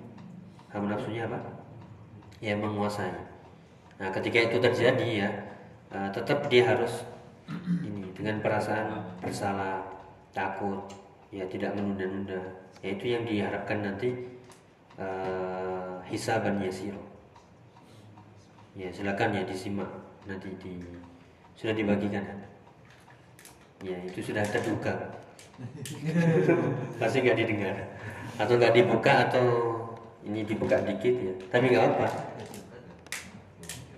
Hawa 0.74 0.90
nafsunya 0.90 1.30
apa? 1.30 1.38
Ya 2.42 2.58
menguasai. 2.58 3.14
Nah 4.02 4.10
ketika 4.10 4.50
itu 4.50 4.58
terjadi 4.58 5.06
ya 5.06 5.30
eh, 5.94 6.10
tetap 6.10 6.50
dia 6.50 6.66
harus 6.66 7.06
ini 7.86 8.10
dengan 8.12 8.42
perasaan 8.42 9.06
bersalah 9.22 9.86
takut 10.34 10.82
ya 11.30 11.46
tidak 11.46 11.78
menunda-nunda. 11.78 12.42
Ya 12.82 12.98
itu 12.98 13.14
yang 13.14 13.22
diharapkan 13.22 13.78
nanti 13.86 14.18
eh, 14.98 15.94
hisaban 16.10 16.58
yasiro 16.58 16.98
ya 18.78 18.88
silakan 18.94 19.34
ya 19.34 19.42
disimak. 19.42 19.90
Nanti 20.30 20.54
di 20.62 20.78
sudah 21.58 21.74
dibagikan. 21.74 22.22
Ya 23.82 23.98
itu 24.06 24.30
sudah 24.30 24.46
terduga. 24.46 25.18
Pasti 27.02 27.26
nggak 27.26 27.38
didengar. 27.42 27.74
Atau 28.38 28.54
nggak 28.54 28.78
dibuka 28.78 29.26
atau 29.26 29.46
ini 30.22 30.46
dibuka 30.46 30.78
dikit 30.86 31.14
ya. 31.18 31.34
Tapi 31.50 31.74
nggak 31.74 31.84
apa 31.84 32.08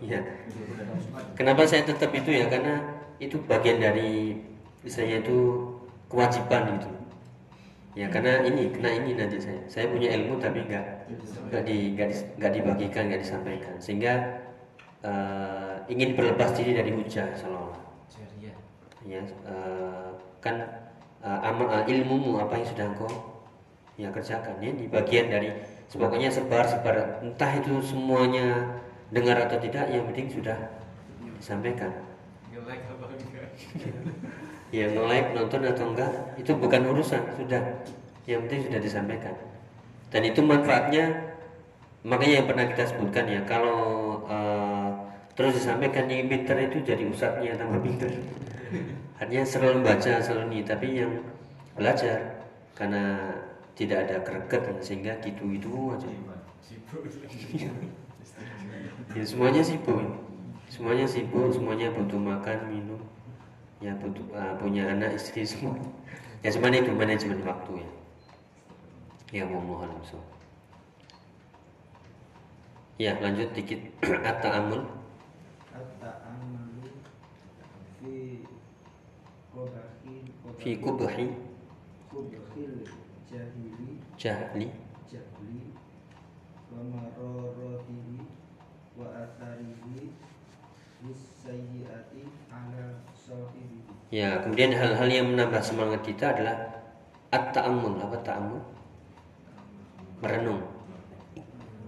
ya 0.01 0.17
kenapa 1.37 1.69
saya 1.69 1.85
tetap 1.85 2.09
itu 2.17 2.33
ya? 2.33 2.49
Karena 2.49 2.81
itu 3.21 3.37
bagian 3.45 3.85
dari 3.85 4.33
misalnya 4.81 5.21
itu 5.21 5.69
kewajiban 6.09 6.81
gitu 6.81 6.89
ya 7.99 8.07
karena 8.09 8.41
ini 8.47 8.71
kena 8.71 8.91
ini 8.97 9.19
nanti 9.19 9.37
saya. 9.43 9.61
Saya 9.67 9.91
punya 9.91 10.15
ilmu 10.15 10.39
tapi 10.39 10.63
nggak 10.63 10.87
nggak 11.51 11.63
di 11.67 11.77
nggak 12.39 12.53
dibagikan 12.55 13.11
nggak 13.11 13.21
disampaikan. 13.21 13.75
Sehingga 13.83 14.41
eh, 15.05 15.75
ingin 15.89 16.17
berlepas 16.17 16.55
diri 16.57 16.77
dari 16.77 16.91
hujah 16.93 17.33
seolah 17.37 17.77
Jariah. 18.11 18.57
ya 19.05 19.21
eh, 19.25 20.09
kan 20.41 20.57
eh, 21.23 21.41
ama, 21.47 21.81
eh, 21.81 21.85
ilmumu 21.89 22.41
apa 22.41 22.61
yang 22.61 22.67
sudah 22.69 22.87
engkau 22.91 23.11
ya 24.01 24.09
kerjakan 24.09 24.57
ya 24.65 24.73
di 24.73 24.89
bagian 24.89 25.29
dari 25.29 25.53
pokoknya 25.93 26.33
sebar 26.33 26.65
sebar 26.65 27.21
entah 27.21 27.53
itu 27.61 27.85
semuanya 27.85 28.81
dengar 29.11 29.37
atau 29.45 29.59
tidak 29.59 29.91
yang 29.91 30.07
penting 30.09 30.31
sudah 30.31 30.57
disampaikan. 31.41 31.91
Ya 34.71 34.87
nge-like 34.87 35.35
nonton 35.35 35.67
atau 35.67 35.91
enggak 35.91 36.39
itu 36.39 36.55
bukan 36.55 36.95
urusan 36.95 37.19
sudah. 37.35 37.83
Yang 38.23 38.47
penting 38.47 38.61
sudah 38.71 38.81
disampaikan. 38.87 39.35
Dan 40.15 40.23
itu 40.31 40.39
manfaatnya 40.47 41.35
makanya 42.07 42.35
yang 42.39 42.47
pernah 42.47 42.65
kita 42.71 42.85
sebutkan 42.87 43.27
ya 43.27 43.43
kalau 43.51 44.23
eh, 44.31 44.70
terus 45.41 45.57
disampaikan 45.57 46.05
yang 46.05 46.29
pinter 46.29 46.53
itu 46.69 46.85
jadi 46.85 47.01
usapnya 47.09 47.57
tambah 47.57 47.81
pinter. 47.81 48.13
Artinya 49.17 49.41
selalu 49.41 49.81
baca 49.81 50.21
selalu 50.21 50.53
ini. 50.53 50.61
Tapi 50.69 51.01
yang 51.01 51.17
belajar 51.73 52.45
karena 52.77 53.33
tidak 53.73 54.05
ada 54.05 54.21
ya, 54.21 54.73
sehingga 54.85 55.17
gitu 55.25 55.49
itu 55.49 55.97
aja. 55.97 56.09
Ya 59.17 59.25
semuanya 59.25 59.65
sibuk. 59.65 59.97
Semuanya 60.69 61.09
sibuk 61.09 61.49
semuanya 61.57 61.89
butuh 61.89 62.21
makan 62.21 62.59
minum. 62.69 63.01
Ya 63.81 63.97
butuh 63.97 64.37
ah, 64.37 64.53
punya 64.61 64.93
anak 64.93 65.17
istri 65.17 65.49
semua. 65.49 65.73
Ya 66.45 66.53
cuman 66.53 66.77
itu 66.77 66.93
manajemen 66.93 67.41
waktu 67.49 67.81
ya. 67.81 67.89
Ya 69.41 69.45
mohon 69.49 69.89
so. 70.05 70.21
ya 73.01 73.17
lanjut 73.25 73.49
dikit. 73.57 73.81
At-ta'amul 74.29 75.00
fi 80.61 80.77
kubhi 80.77 81.33
kubhil 82.13 82.85
jahili. 83.25 83.97
Jahli. 84.21 84.69
Jahli. 85.09 85.73
Wa 86.69 86.81
mararatihi 86.85 88.21
wa 89.01 89.09
atharihi. 89.09 90.13
Ya 94.13 94.45
kemudian 94.45 94.77
hal-hal 94.77 95.09
yang 95.09 95.33
menambah 95.33 95.65
semangat 95.65 96.05
kita 96.05 96.37
adalah 96.37 96.57
at-ta'amul 97.33 97.97
apa 98.05 98.21
ta'amul 98.21 98.61
merenung. 100.21 100.61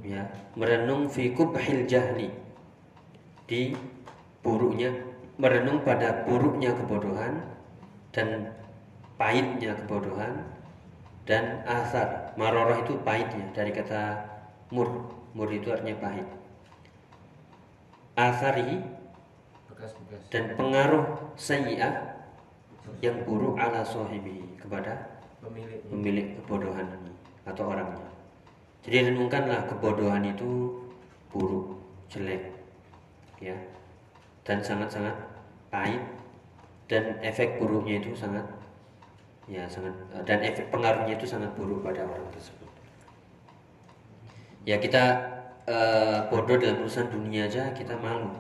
Ya 0.01 0.25
merenung 0.57 1.13
fi 1.13 1.37
kubhil 1.37 1.85
jahli. 1.85 2.33
Di 3.45 3.77
buruknya 4.41 4.97
merenung 5.37 5.85
pada 5.85 6.25
buruknya 6.25 6.73
kebodohan 6.73 7.45
dan 8.17 8.49
pahitnya 9.23 9.79
kebodohan 9.79 10.43
dan 11.23 11.63
asar. 11.63 12.35
Maroroh 12.35 12.83
itu 12.83 12.99
pahitnya 13.07 13.47
dari 13.55 13.71
kata 13.71 14.19
mur. 14.75 15.15
Mur 15.39 15.47
itu 15.55 15.71
artinya 15.71 15.95
pahit. 16.03 16.27
Asari 18.19 18.83
dan 20.35 20.59
pengaruh 20.59 21.33
sayyi'ah 21.39 22.19
yang 22.99 23.23
buruk 23.23 23.55
ala 23.59 23.87
sohibi 23.87 24.43
kepada 24.59 25.23
pemilik 25.87 26.35
kebodohan 26.43 26.91
ini 26.91 27.13
atau 27.47 27.71
orangnya. 27.71 28.11
Jadi 28.83 29.15
renungkanlah 29.15 29.71
kebodohan 29.71 30.27
itu 30.27 30.83
buruk, 31.31 31.79
jelek, 32.11 32.51
ya, 33.39 33.55
dan 34.43 34.59
sangat-sangat 34.59 35.15
pahit. 35.71 36.03
Dan 36.91 37.17
efek 37.25 37.57
buruknya 37.57 38.05
itu 38.05 38.13
sangat, 38.13 38.45
ya 39.51 39.67
sangat 39.67 39.95
dan 40.23 40.39
efek 40.39 40.71
pengaruhnya 40.71 41.19
itu 41.19 41.27
sangat 41.27 41.51
buruk 41.59 41.83
pada 41.83 42.07
orang 42.07 42.31
tersebut. 42.31 42.71
Ya 44.63 44.79
kita 44.79 45.19
eh, 45.67 46.19
bodoh 46.31 46.55
dalam 46.55 46.87
urusan 46.87 47.11
dunia 47.11 47.51
aja 47.51 47.75
kita 47.75 47.99
malu, 47.99 48.31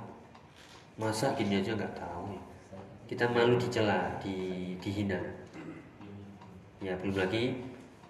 masa 0.94 1.34
gini 1.34 1.58
aja 1.58 1.74
nggak 1.74 1.98
tahu 1.98 2.38
ya. 2.38 2.42
Kita 3.10 3.28
malu 3.28 3.58
dicela, 3.58 4.16
di, 4.22 4.72
dihina. 4.78 5.18
Ya 6.78 6.94
belum 6.98 7.18
lagi 7.18 7.58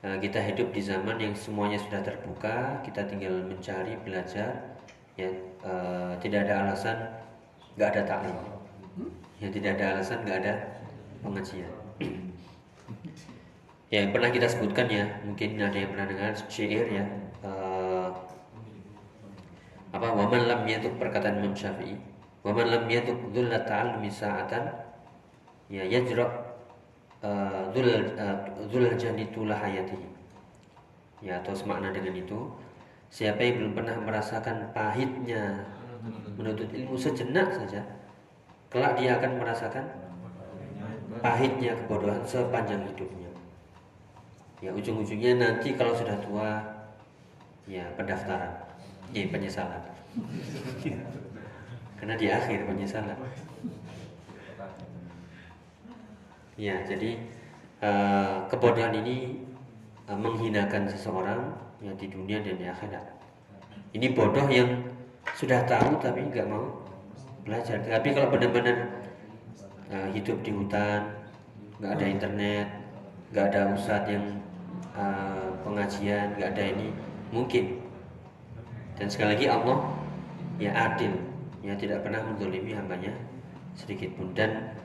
eh, 0.04 0.18
kita 0.20 0.44
hidup 0.44 0.76
di 0.76 0.80
zaman 0.84 1.16
yang 1.16 1.32
semuanya 1.32 1.80
sudah 1.80 2.04
terbuka, 2.04 2.84
kita 2.84 3.08
tinggal 3.08 3.32
mencari, 3.48 3.96
belajar, 4.04 4.76
ya 5.16 5.32
eh, 5.64 6.12
tidak 6.20 6.48
ada 6.48 6.68
alasan 6.68 6.96
nggak 7.80 7.88
ada 7.96 8.02
taklim, 8.04 8.36
ya 9.40 9.48
tidak 9.48 9.80
ada 9.80 9.96
alasan 9.96 10.20
nggak 10.28 10.38
ada 10.44 10.54
pengajian. 11.24 11.72
Ya 13.92 14.08
yang 14.08 14.10
pernah 14.16 14.32
kita 14.32 14.48
sebutkan 14.48 14.88
ya, 14.88 15.04
mungkin 15.20 15.60
ada 15.60 15.76
yang 15.76 15.92
pernah 15.92 16.06
dengar 16.08 16.32
syair 16.48 16.88
ya, 16.88 17.04
eh, 17.44 18.08
apa 19.92 20.08
waman 20.16 20.48
lam 20.48 20.64
yatuk 20.64 20.96
perkataan 20.96 21.44
Imam 21.44 21.52
Syafi'i, 21.52 22.00
waman 22.40 22.72
lam 22.72 22.84
yatuk 22.88 23.20
dhulla 23.36 23.60
ta'allumi 23.60 24.08
sa'atan 24.08 24.64
ya 25.68 25.84
yajra 25.84 26.52
Dhul 27.22 28.18
Dhul 28.66 28.98
jani 28.98 29.30
tulah 29.30 29.54
hayatihi. 29.54 30.10
Ya 31.22 31.38
atau 31.38 31.54
semakna 31.54 31.94
dengan 31.94 32.18
itu 32.18 32.50
Siapa 33.14 33.38
yang 33.38 33.62
belum 33.62 33.72
pernah 33.78 33.94
merasakan 34.02 34.74
pahitnya 34.74 35.62
menuntut 36.34 36.66
ilmu 36.66 36.98
sejenak 36.98 37.54
saja 37.54 37.86
Kelak 38.74 38.98
dia 38.98 39.22
akan 39.22 39.38
merasakan 39.38 39.84
pahitnya 41.22 41.78
kebodohan 41.78 42.26
sepanjang 42.26 42.82
hidupnya 42.90 43.21
Ya 44.62 44.70
ujung-ujungnya 44.70 45.42
nanti 45.42 45.74
kalau 45.74 45.90
sudah 45.90 46.14
tua 46.22 46.50
Ya 47.66 47.82
pendaftaran 47.98 48.62
Ya 49.10 49.26
penyesalan 49.26 49.82
Karena 51.98 52.14
di 52.14 52.26
akhir 52.30 52.70
penyesalan 52.70 53.18
Ya, 56.60 56.84
jadi 56.84 57.16
eh, 57.80 58.36
kebodohan 58.52 58.92
ini 58.92 59.40
eh, 60.04 60.18
menghinakan 60.18 60.84
seseorang 60.84 61.56
ya 61.80 61.90
di 61.96 62.06
dunia 62.12 62.44
dan 62.44 62.60
di 62.60 62.66
akhirat. 62.68 63.04
Ini 63.96 64.12
bodoh 64.12 64.46
yang 64.52 64.84
sudah 65.32 65.64
tahu 65.64 65.96
tapi 65.98 66.28
nggak 66.28 66.46
mau 66.46 66.84
belajar. 67.42 67.80
Tapi 67.80 68.08
kalau 68.12 68.28
benar-benar 68.28 68.76
eh, 69.88 70.08
hidup 70.12 70.44
di 70.44 70.52
hutan, 70.52 71.08
nggak 71.80 71.92
ada 71.96 72.06
internet, 72.06 72.68
nggak 73.32 73.44
ada 73.48 73.60
ustadz 73.72 74.12
yang 74.12 74.24
eh, 74.96 75.48
pengajian, 75.62 76.36
nggak 76.36 76.50
ada 76.56 76.64
ini, 76.76 76.88
mungkin. 77.32 77.80
Dan 78.96 79.08
sekali 79.08 79.34
lagi 79.34 79.46
Allah 79.48 79.78
ya 80.60 80.70
adil, 80.72 81.12
ya 81.64 81.74
tidak 81.76 82.04
pernah 82.04 82.20
mendolimi 82.22 82.76
hambanya 82.76 83.12
sedikit 83.74 84.12
pun. 84.14 84.30
Dan 84.36 84.76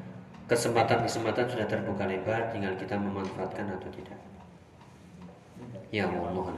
kesempatan-kesempatan 0.47 1.51
sudah 1.51 1.67
terbuka 1.67 2.07
lebar 2.07 2.49
tinggal 2.55 2.73
kita 2.79 2.95
memanfaatkan 2.95 3.67
atau 3.77 3.89
tidak. 3.91 4.19
Ya 5.91 6.07
Allah 6.07 6.55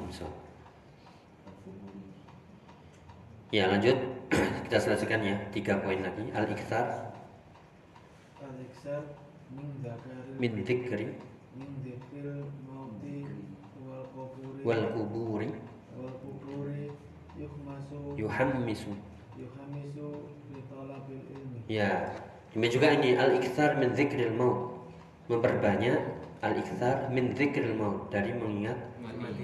ya 3.49 3.65
lanjut. 3.69 3.97
Kita 4.69 4.77
selesaikan 4.77 5.25
ya 5.25 5.33
tiga 5.49 5.81
poin 5.81 6.05
lagi. 6.05 6.29
Al 6.37 6.45
Al-Iksar 6.45 7.09
min 10.37 10.53
dzikri. 10.61 11.17
min 11.57 11.69
dzikril 11.81 12.45
wal 14.63 14.83
kuburi. 14.91 15.49
Wal 15.95 16.11
kuburi 16.19 16.91
yuhmasu 17.39 18.15
yuhammisu. 18.19 18.91
yuhamisu 19.39 20.07
li 20.51 20.61
talabil 20.67 21.21
ilmi. 21.31 21.59
Ya. 21.71 22.15
Demikian 22.49 22.73
juga 22.75 22.87
ini 22.97 23.09
al 23.15 23.31
iktar 23.37 23.77
min 23.77 23.93
dzikril 23.93 24.33
maut. 24.35 24.75
Memperbanyak 25.29 25.99
al 26.41 26.53
iktar 26.57 27.07
min 27.13 27.37
dzikril 27.37 27.77
maut 27.77 28.09
dari 28.09 28.33
mengingat 28.33 28.77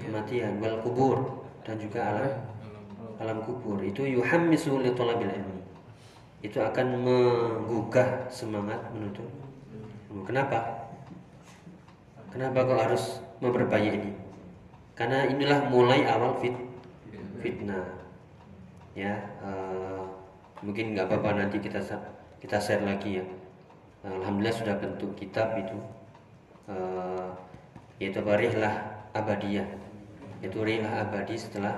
kematian. 0.02 0.58
wal 0.58 0.82
kubur 0.82 1.46
dan 1.64 1.78
juga 1.80 2.00
alam. 2.12 2.32
Alam. 3.16 3.38
Kubur. 3.46 3.80
Itu 3.80 4.04
yuhammisu 4.04 4.84
li 4.84 4.92
talabil 4.92 5.32
ilmi. 5.32 5.62
Itu 6.44 6.60
akan 6.60 7.00
menggugah 7.00 8.28
semangat 8.28 8.92
menuntut 8.92 9.24
ilmu. 10.12 10.28
Kenapa? 10.28 10.88
Kenapa 12.32 12.68
kok 12.68 12.80
harus 12.80 13.04
memperbanyak 13.40 13.92
ini? 13.96 14.25
Karena 14.96 15.28
inilah 15.28 15.68
mulai 15.68 16.08
awal 16.08 16.40
fit 16.40 16.56
fitnah. 17.44 17.84
Ya, 18.96 19.12
eh, 19.44 20.02
mungkin 20.64 20.96
nggak 20.96 21.12
apa-apa 21.12 21.44
nanti 21.44 21.60
kita 21.60 21.84
kita 22.40 22.56
share 22.56 22.80
lagi 22.80 23.20
ya. 23.20 23.24
Alhamdulillah 24.08 24.56
sudah 24.56 24.74
bentuk 24.80 25.12
kitab 25.20 25.52
itu, 25.60 25.76
eh, 26.72 27.28
yaitu 28.00 28.24
apa? 28.24 28.40
rihlah 28.40 28.74
abadiyah. 29.12 29.68
Itu 30.40 30.64
rihlah 30.64 31.04
abadi 31.04 31.36
setelah 31.36 31.76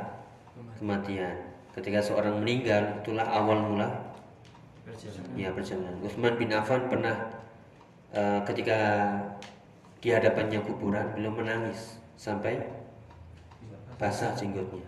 kematian. 0.79 1.35
Ketika 1.75 1.99
seorang 1.99 2.39
meninggal, 2.39 3.03
itulah 3.03 3.27
awal 3.27 3.67
mula 3.67 4.09
ya 5.35 5.51
perjalanan. 5.53 5.99
Utsman 6.01 6.39
bin 6.39 6.55
Affan 6.55 6.87
pernah 6.87 7.19
eh, 8.15 8.41
ketika 8.47 8.79
di 9.99 10.15
hadapannya 10.15 10.63
kuburan 10.63 11.19
beliau 11.19 11.35
menangis 11.35 11.99
sampai 12.15 12.63
basah 13.99 14.33
jenggotnya. 14.39 14.87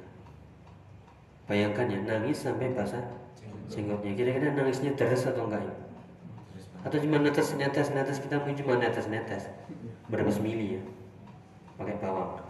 Bayangkan 1.50 1.90
ya 1.90 1.98
nangis 2.06 2.46
sampai 2.46 2.70
basah 2.70 3.02
jenggotnya. 3.66 4.14
Kira-kira 4.14 4.54
nangisnya 4.54 4.94
deres 4.94 5.26
atau 5.26 5.50
enggak? 5.50 5.66
ya? 5.66 5.74
atau 6.80 6.96
cuma 6.96 7.20
netes 7.20 7.52
netes 7.60 7.92
netes 7.92 8.16
kita 8.24 8.40
mungkin 8.40 8.56
cuma 8.56 8.80
netes 8.80 9.04
netes 9.12 9.52
berapa 10.08 10.32
semili 10.32 10.80
ya 10.80 10.82
pakai 11.76 11.96
bawang 12.00 12.40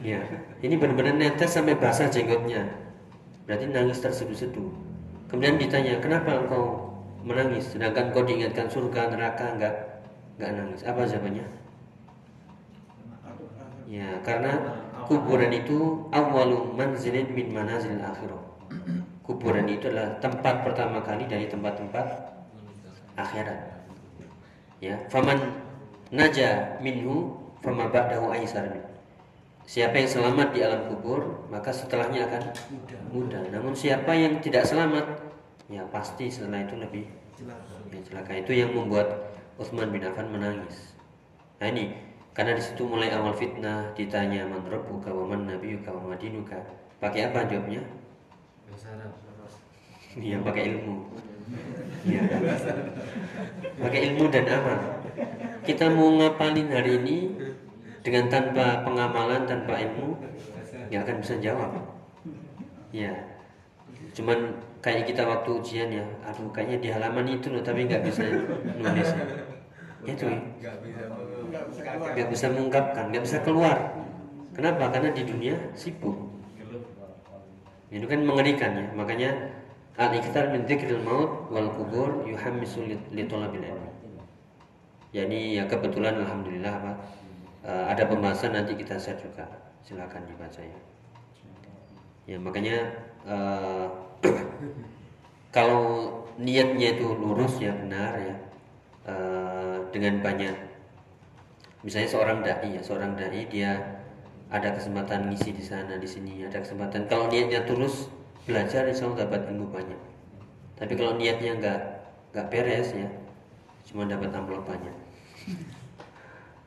ya 0.00 0.20
ini 0.64 0.80
benar-benar 0.80 1.20
netes 1.20 1.52
sampai 1.52 1.76
basah 1.76 2.08
jenggotnya 2.08 2.64
berarti 3.44 3.68
nangis 3.68 4.00
terseduh-seduh 4.00 4.72
kemudian 5.28 5.60
ditanya 5.60 6.00
kenapa 6.00 6.40
engkau 6.40 6.88
menangis 7.20 7.76
sedangkan 7.76 8.16
kau 8.16 8.24
diingatkan 8.24 8.72
surga 8.72 9.12
neraka 9.12 9.44
enggak 9.52 9.74
enggak 10.40 10.50
nangis 10.56 10.80
apa 10.88 11.04
jawabannya 11.04 11.46
ya 13.92 14.08
karena 14.24 14.52
kuburan 15.06 15.50
itu 15.54 16.06
awalu 16.10 16.74
manzilin 16.74 17.30
min 17.32 17.54
manazil 17.54 17.96
akhirah 17.98 18.42
kuburan 19.26 19.66
itu 19.66 19.90
adalah 19.90 20.18
tempat 20.22 20.62
pertama 20.62 21.02
kali 21.02 21.26
dari 21.26 21.46
tempat-tempat 21.50 22.06
akhirat 23.18 23.58
ya 24.78 24.98
faman 25.10 25.38
naja 26.14 26.78
minhu 26.78 27.34
fama 27.64 27.90
ba'dahu 27.90 28.30
aisar 28.34 28.70
min 28.70 28.86
Siapa 29.66 29.98
yang 29.98 30.06
selamat 30.06 30.54
di 30.54 30.62
alam 30.62 30.86
kubur, 30.86 31.42
maka 31.50 31.74
setelahnya 31.74 32.30
akan 32.30 32.54
mudah. 33.10 33.50
Namun 33.50 33.74
siapa 33.74 34.14
yang 34.14 34.38
tidak 34.38 34.62
selamat, 34.62 35.02
ya 35.66 35.82
pasti 35.90 36.30
setelah 36.30 36.62
itu 36.62 36.78
lebih 36.78 37.02
ya, 37.90 37.98
celaka. 38.06 38.30
Itu 38.38 38.54
yang 38.54 38.70
membuat 38.70 39.34
Utsman 39.58 39.90
bin 39.90 40.06
Affan 40.06 40.30
menangis. 40.30 40.94
Nah 41.58 41.66
ini 41.66 41.98
karena 42.36 42.52
di 42.52 42.62
situ 42.62 42.84
mulai 42.84 43.08
awal 43.16 43.32
fitnah 43.32 43.96
ditanya 43.96 44.44
man 44.44 44.60
rabbuka 44.68 45.08
wa 45.08 45.24
man 45.24 45.48
nabiyuka 45.48 45.88
wa 45.88 46.12
madinuka. 46.12 46.60
Pakai 47.00 47.32
apa 47.32 47.48
jawabnya? 47.48 47.80
Iya 50.16 50.36
pakai 50.44 50.62
ilmu. 50.76 50.96
Iya. 52.04 52.20
Pakai 53.80 54.00
ilmu 54.12 54.24
dan 54.28 54.44
amal. 54.52 54.78
Kita 55.64 55.88
mau 55.88 56.12
ngapalin 56.20 56.68
hari 56.68 57.00
ini 57.00 57.18
dengan 58.06 58.30
tanpa 58.30 58.86
pengamalan 58.86 59.48
tanpa 59.50 59.74
ilmu 59.82 60.14
nggak 60.86 61.02
akan 61.02 61.16
bisa 61.18 61.34
jawab 61.42 61.74
ya 62.94 63.10
cuman 64.14 64.54
kayak 64.78 65.10
kita 65.10 65.26
waktu 65.26 65.50
ujian 65.58 65.90
ya 65.90 66.06
aduh 66.22 66.46
kayaknya 66.54 66.78
di 66.78 66.88
halaman 66.94 67.26
itu 67.26 67.50
loh 67.50 67.66
tapi 67.66 67.90
nggak 67.90 68.06
bisa 68.06 68.22
nulis 68.78 69.10
itu 69.10 69.34
ya 70.06 70.38
nggak 72.14 72.28
bisa 72.30 72.46
mengungkapkan. 72.50 73.10
Nggak 73.10 73.24
bisa 73.26 73.38
keluar. 73.42 73.76
Kenapa? 74.54 74.88
Karena 74.88 75.10
di 75.12 75.22
dunia 75.26 75.56
sibuk. 75.76 76.16
Itu 77.90 78.06
kan 78.08 78.20
mengerikan 78.22 78.70
ya. 78.72 78.86
Makanya 78.94 79.30
al 79.96 80.12
iktar 80.16 80.52
min 80.52 80.64
dzikril 80.68 81.00
maut 81.02 81.48
wal 81.48 81.72
kubur 81.72 82.24
yuhammisu 82.28 82.84
li 82.86 83.24
talabil 83.24 83.64
ilmi 83.64 83.96
jadi 85.16 85.56
ya 85.56 85.64
kebetulan 85.64 86.20
alhamdulillah 86.20 86.76
apa 86.76 86.92
uh, 87.64 87.84
ada 87.88 88.04
pembahasan 88.04 88.52
nanti 88.52 88.76
kita 88.76 89.00
share 89.00 89.16
juga. 89.16 89.48
Silakan 89.80 90.28
dibaca 90.28 90.60
ya. 90.60 90.80
Ya 92.28 92.36
makanya 92.36 92.76
uh, 93.24 93.88
kalau 95.56 96.12
niatnya 96.36 97.00
itu 97.00 97.16
lurus 97.16 97.56
ya 97.56 97.72
benar 97.72 98.12
ya 98.20 98.36
uh, 99.06 99.86
dengan 99.94 100.20
banyak. 100.20 100.56
Misalnya 101.86 102.10
seorang 102.10 102.38
dai 102.42 102.74
ya 102.74 102.82
seorang 102.82 103.14
dai 103.14 103.46
dia 103.46 104.02
ada 104.50 104.74
kesempatan 104.74 105.30
ngisi 105.30 105.54
di 105.54 105.62
sana 105.62 105.98
di 105.98 106.06
sini 106.06 106.42
ada 106.42 106.58
kesempatan. 106.62 107.06
Kalau 107.06 107.30
niatnya 107.30 107.62
tulus 107.66 108.10
belajar 108.46 108.86
insya 108.86 109.06
Allah 109.06 109.26
dapat 109.26 109.50
ilmu 109.50 109.70
banyak. 109.70 110.00
Tapi 110.76 110.92
kalau 110.98 111.18
niatnya 111.18 111.58
nggak 111.58 111.80
nggak 112.34 112.46
beres 112.52 112.90
ya 112.92 113.08
cuma 113.86 114.06
dapat 114.06 114.34
amplop 114.34 114.66
banyak. 114.66 114.96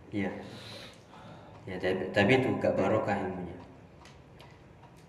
Ya 0.10 0.32
ya 1.70 1.78
tapi, 1.78 2.10
tapi 2.10 2.32
itu 2.42 2.50
gak 2.58 2.74
barokah 2.74 3.14
ilmunya. 3.14 3.58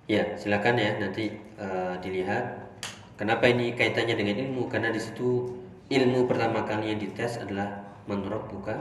Ya 0.04 0.36
silakan 0.36 0.76
ya 0.76 1.00
nanti 1.00 1.32
uh, 1.56 1.96
dilihat 2.04 2.68
kenapa 3.16 3.48
ini 3.48 3.72
kaitannya 3.72 4.12
dengan 4.18 4.36
ilmu. 4.44 4.68
Karena 4.68 4.92
di 4.92 5.00
situ 5.00 5.59
ilmu 5.90 6.30
pertama 6.30 6.62
kali 6.62 6.94
yang 6.94 7.02
dites 7.02 7.42
adalah 7.42 7.82
menurut 8.06 8.46
buka 8.46 8.78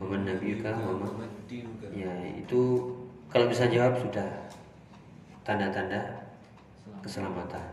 Muhammad 0.00 0.32
Nabi 0.32 0.64
Muhammad 0.64 1.30
ya 1.92 2.12
itu 2.32 2.60
kalau 3.28 3.52
bisa 3.52 3.68
jawab 3.68 4.00
sudah 4.00 4.48
tanda-tanda 5.44 6.24
keselamatan 7.04 7.68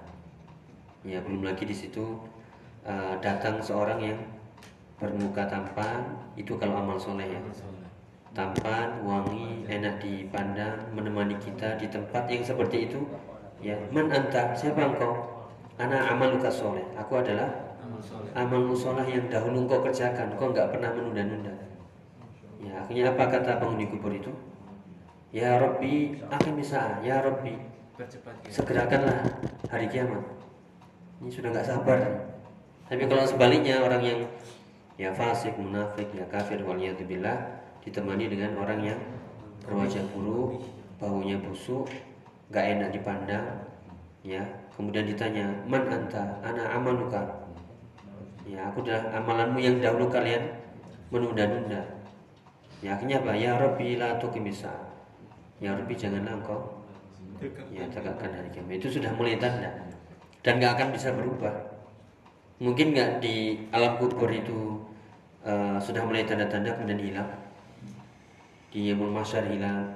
ya 1.08 1.24
belum 1.24 1.48
lagi 1.48 1.64
di 1.64 1.72
situ 1.72 2.20
uh, 2.84 3.16
datang 3.24 3.64
seorang 3.64 4.04
yang 4.04 4.20
bermuka 5.00 5.48
tampan 5.48 6.20
itu 6.36 6.60
kalau 6.60 6.84
amal 6.84 7.00
soleh 7.00 7.32
ya 7.32 7.40
tampan, 8.30 9.02
wangi, 9.02 9.66
enak 9.66 9.98
dipandang, 9.98 10.94
menemani 10.94 11.34
kita 11.42 11.82
di 11.82 11.90
tempat 11.90 12.30
yang 12.30 12.46
seperti 12.46 12.86
itu. 12.86 13.02
Ya, 13.60 13.76
man 13.90 14.08
anta? 14.14 14.54
Siapa 14.54 14.80
engkau? 14.80 15.18
Anak 15.82 16.14
amaluka 16.14 16.48
soleh. 16.48 16.86
Aku 16.94 17.20
adalah 17.20 17.69
amal 18.36 18.62
musolah 18.66 19.06
yang 19.06 19.28
dahulu 19.28 19.66
engkau 19.66 19.82
kerjakan. 19.84 20.36
Kau 20.36 20.52
nggak 20.52 20.74
pernah 20.74 20.94
menunda-nunda. 20.94 21.54
Ya, 22.60 22.84
akhirnya 22.84 23.16
apa 23.16 23.24
kata 23.32 23.62
penghuni 23.62 23.88
kubur 23.88 24.12
itu? 24.12 24.32
Ya 25.32 25.62
Rabbi, 25.62 26.20
akhir 26.28 26.54
bisa. 26.58 27.00
Ya 27.06 27.22
Rabbi, 27.22 27.56
segerakanlah 28.50 29.24
hari 29.70 29.88
kiamat. 29.88 30.26
Ini 31.22 31.30
sudah 31.30 31.50
nggak 31.54 31.68
sabar. 31.68 32.00
Tapi 32.90 33.06
kalau 33.06 33.24
sebaliknya 33.24 33.86
orang 33.86 34.02
yang 34.02 34.20
ya 34.98 35.14
fasik, 35.14 35.56
munafik, 35.56 36.10
ya 36.12 36.26
kafir, 36.28 36.60
waliyatubillah 36.66 37.62
ditemani 37.86 38.28
dengan 38.28 38.58
orang 38.60 38.80
yang 38.82 39.00
berwajah 39.64 40.04
buruk, 40.12 40.66
baunya 41.00 41.40
busuk, 41.40 41.88
gak 42.52 42.66
enak 42.66 42.90
dipandang, 42.92 43.46
ya. 44.26 44.44
Kemudian 44.76 45.06
ditanya, 45.08 45.46
man 45.68 45.86
anta, 45.92 46.40
anak 46.44 46.68
amaluka. 46.72 47.22
Ya, 48.50 48.66
aku 48.74 48.82
adalah 48.82 49.14
amalanmu 49.22 49.62
yang 49.62 49.78
dahulu 49.78 50.10
kalian 50.10 50.50
menunda-nunda. 51.14 51.86
Ya, 52.82 52.98
akhirnya 52.98 53.22
apa? 53.22 53.38
Ya 53.38 53.54
Rabbi 53.62 54.02
la 54.02 54.18
tukimisa. 54.18 54.74
Ya 55.62 55.78
Rabbi 55.78 55.94
janganlah 55.94 56.42
engkau 56.42 56.82
ya 57.72 57.86
tegakkan 57.94 58.34
hari 58.34 58.50
kiamat. 58.50 58.82
Itu 58.82 58.90
sudah 58.90 59.14
mulai 59.14 59.38
tanda 59.38 59.70
dan 60.42 60.58
gak 60.58 60.76
akan 60.76 60.90
bisa 60.92 61.14
berubah. 61.14 61.56
Mungkin 62.60 62.92
nggak 62.92 63.24
di 63.24 63.64
alam 63.72 63.96
kubur 63.96 64.28
itu 64.28 64.84
uh, 65.48 65.80
sudah 65.80 66.04
mulai 66.04 66.28
tanda-tanda 66.28 66.76
kemudian 66.76 67.00
hilang 67.00 67.32
di 68.70 68.92
Yamul 68.92 69.16
Masyar 69.16 69.48
hilang 69.50 69.96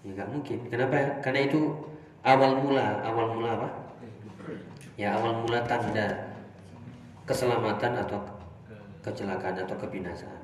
ya 0.00 0.16
nggak 0.16 0.28
mungkin 0.32 0.58
kenapa 0.72 1.20
karena 1.20 1.40
itu 1.44 1.76
awal 2.24 2.56
mula 2.56 3.04
awal 3.04 3.36
mula 3.36 3.50
apa 3.52 3.68
ya 4.96 5.12
awal 5.12 5.44
mula 5.44 5.60
tanda 5.68 6.29
keselamatan 7.24 7.92
atau 8.04 8.20
kecelakaan 9.00 9.64
atau 9.64 9.76
kebinasaan. 9.80 10.42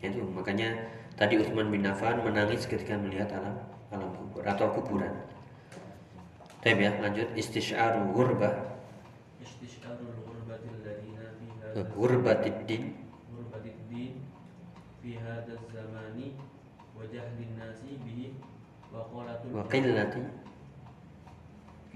Itu 0.00 0.24
makanya 0.28 0.76
tadi 1.16 1.40
Utsman 1.40 1.72
bin 1.72 1.84
Affan 1.88 2.20
menangis 2.24 2.68
ketika 2.68 2.96
melihat 2.96 3.32
alam 3.32 3.56
alam 3.92 4.10
kubur 4.12 4.44
atau 4.44 4.68
kuburan. 4.76 5.12
Baik 6.66 6.82
ya, 6.82 6.90
lanjut 6.98 7.28
istisyaru 7.38 8.10
ghurbah. 8.10 8.74
Istisyaru 9.38 10.02
ghurbatil 10.26 10.82
ladina 10.82 11.30
fiha 11.38 11.86
ghurbatid 11.94 12.56
din 12.66 12.82
ghurbatid 13.30 13.78
din 13.86 14.18
fi 14.98 15.14
hadzal 15.22 15.62
zamani 15.70 16.34
wa 16.98 17.06
jahlin 17.06 17.54
nasi 17.54 18.02
bihi 18.02 18.34
wa 18.90 19.06
qalatul 19.06 19.54
wa 19.54 19.62
qillati 19.70 20.22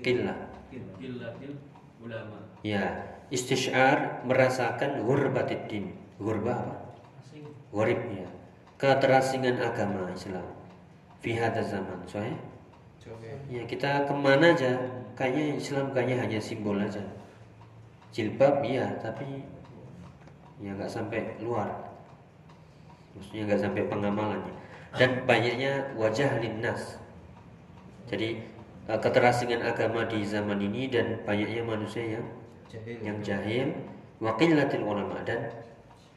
qillah 0.01 0.39
qillatil 0.71 1.59
ulama. 1.99 2.39
Ya, 2.63 3.19
istisyar 3.31 4.27
merasakan 4.27 5.07
gurbatid 5.07 5.67
din 5.71 5.95
gurba 6.19 6.55
apa? 6.55 6.77
Asing 7.23 7.47
Gharib 7.71 8.01
ya. 8.11 8.29
Keterasingan 8.77 9.63
agama 9.63 10.11
Islam. 10.13 10.47
Fi 11.21 11.37
zaman 11.37 12.01
soalnya 12.09 12.39
ya 13.49 13.63
kita 13.67 14.07
ke 14.07 14.15
mana 14.15 14.55
aja. 14.55 14.77
Kayaknya 15.19 15.45
Islam 15.59 15.87
kayaknya 15.93 16.17
hanya 16.25 16.39
simbol 16.41 16.79
aja. 16.81 17.03
Jilbab 18.11 18.65
iya 18.65 18.89
tapi 18.99 19.45
ya 20.61 20.71
nggak 20.75 20.91
sampai 20.91 21.37
luar. 21.43 21.69
Maksudnya 23.17 23.43
nggak 23.51 23.63
sampai 23.63 23.83
pengamalannya 23.91 24.55
dan 24.97 25.23
banyaknya 25.27 25.95
wajah 25.95 26.41
linnas. 26.43 26.99
Jadi 28.11 28.43
eh, 28.91 28.99
keterasingan 28.99 29.63
agama 29.63 30.07
di 30.07 30.23
zaman 30.27 30.59
ini 30.59 30.91
dan 30.91 31.23
banyaknya 31.23 31.63
manusia 31.63 32.19
yang 32.19 32.27
yang 33.03 33.19
jahil 33.23 33.75
wa 34.23 34.37
qillatil 34.39 34.85
ulama 34.85 35.19
dan 35.27 35.51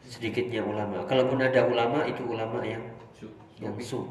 sedikitnya 0.06 0.62
ulama. 0.62 1.02
Kalaupun 1.08 1.40
ada 1.42 1.66
ulama 1.66 2.04
itu 2.06 2.22
ulama 2.28 2.62
yang 2.62 2.84
yang 3.58 3.74
su. 3.80 4.04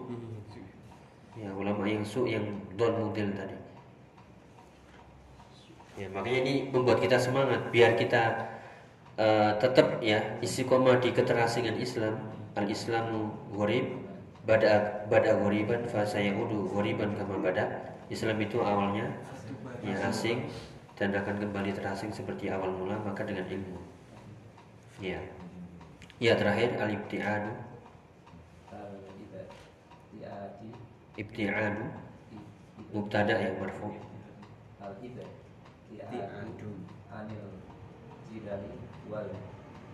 Ya 1.37 1.49
ulama 1.53 1.85
yang 1.89 2.05
su 2.05 2.25
yang 2.29 2.45
don 2.77 2.93
mudil 2.99 3.31
tadi. 3.33 3.57
Ya 6.01 6.09
makanya 6.09 6.41
ini 6.49 6.55
membuat 6.73 7.05
kita 7.05 7.21
semangat 7.21 7.69
biar 7.69 8.01
kita 8.01 8.49
eh, 9.21 9.53
tetap 9.61 10.01
ya 10.01 10.41
istiqomah 10.41 10.99
di 10.99 11.13
keterasingan 11.13 11.77
Islam. 11.77 12.17
Al 12.53 12.69
Islamu 12.69 13.33
gharib 13.57 14.05
bada 14.45 15.05
bada 15.09 15.41
ghoriban 15.41 15.89
fa 15.89 16.05
sayaudu 16.05 16.69
ghoriban 16.73 17.17
kama 17.17 17.41
bada. 17.41 17.97
Islam 18.13 18.37
itu 18.45 18.61
awalnya 18.61 19.09
ya 19.81 19.97
asing 20.05 20.53
dan 20.97 21.17
akan 21.17 21.37
kembali 21.41 21.73
terasing 21.73 22.13
seperti 22.13 22.53
awal 22.53 22.69
mula 22.73 23.01
maka 23.01 23.25
dengan 23.25 23.49
ilmu. 23.49 23.81
Ya. 25.01 25.19
Ya 26.23 26.39
terakhir 26.39 26.79
al 26.79 26.93
ibtiadu. 26.93 27.53
Mubtada 32.93 33.41
yang 33.41 33.57
marfu. 33.57 33.89
Al 34.85 34.93
tidak 35.01 35.29
tiadu 35.89 36.71
anil 37.09 37.57
jidali 38.29 38.69
wal 39.09 39.33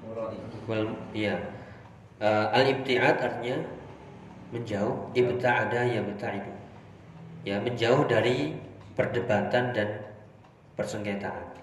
muradi. 0.03 0.39
Wal 0.67 0.99
ya. 1.15 1.39
Eh, 2.19 2.47
al 2.51 2.65
ibtiad 2.75 3.17
artinya 3.23 3.63
menjauh. 4.51 5.15
Ibtaada 5.15 5.81
ya 5.87 6.03
itu 6.03 6.53
ya 7.47 7.63
menjauh 7.63 8.03
dari 8.11 8.59
perdebatan 8.99 9.71
dan 9.73 9.89
persengketaan. 10.79 11.59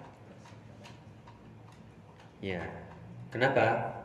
Ya 2.44 2.60
kenapa? 3.32 3.96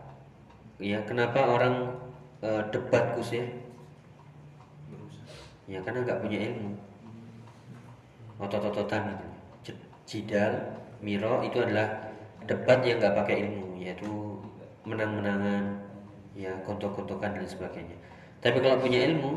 Ya 0.79 1.03
kenapa 1.03 1.43
orang 1.43 1.99
eh, 2.47 2.63
debat 2.71 3.19
kusir 3.19 3.45
ya? 5.67 5.83
Karena 5.83 6.07
nggak 6.07 6.23
punya 6.23 6.39
ilmu. 6.47 6.79
Otot-ototan 8.41 9.19
J- 9.67 9.85
jidal 10.07 10.79
miro 11.03 11.43
itu 11.43 11.59
adalah 11.59 12.15
debat 12.47 12.81
yang 12.87 13.03
nggak 13.03 13.19
pakai 13.19 13.37
ilmu 13.45 13.77
yaitu 13.83 14.39
menang-menangan 14.87 15.77
ya 16.39 16.55
kontok-kontokan 16.65 17.37
dan 17.37 17.45
sebagainya. 17.45 17.99
Tapi 18.41 18.63
kalau 18.63 18.81
punya 18.81 19.05
ilmu 19.11 19.37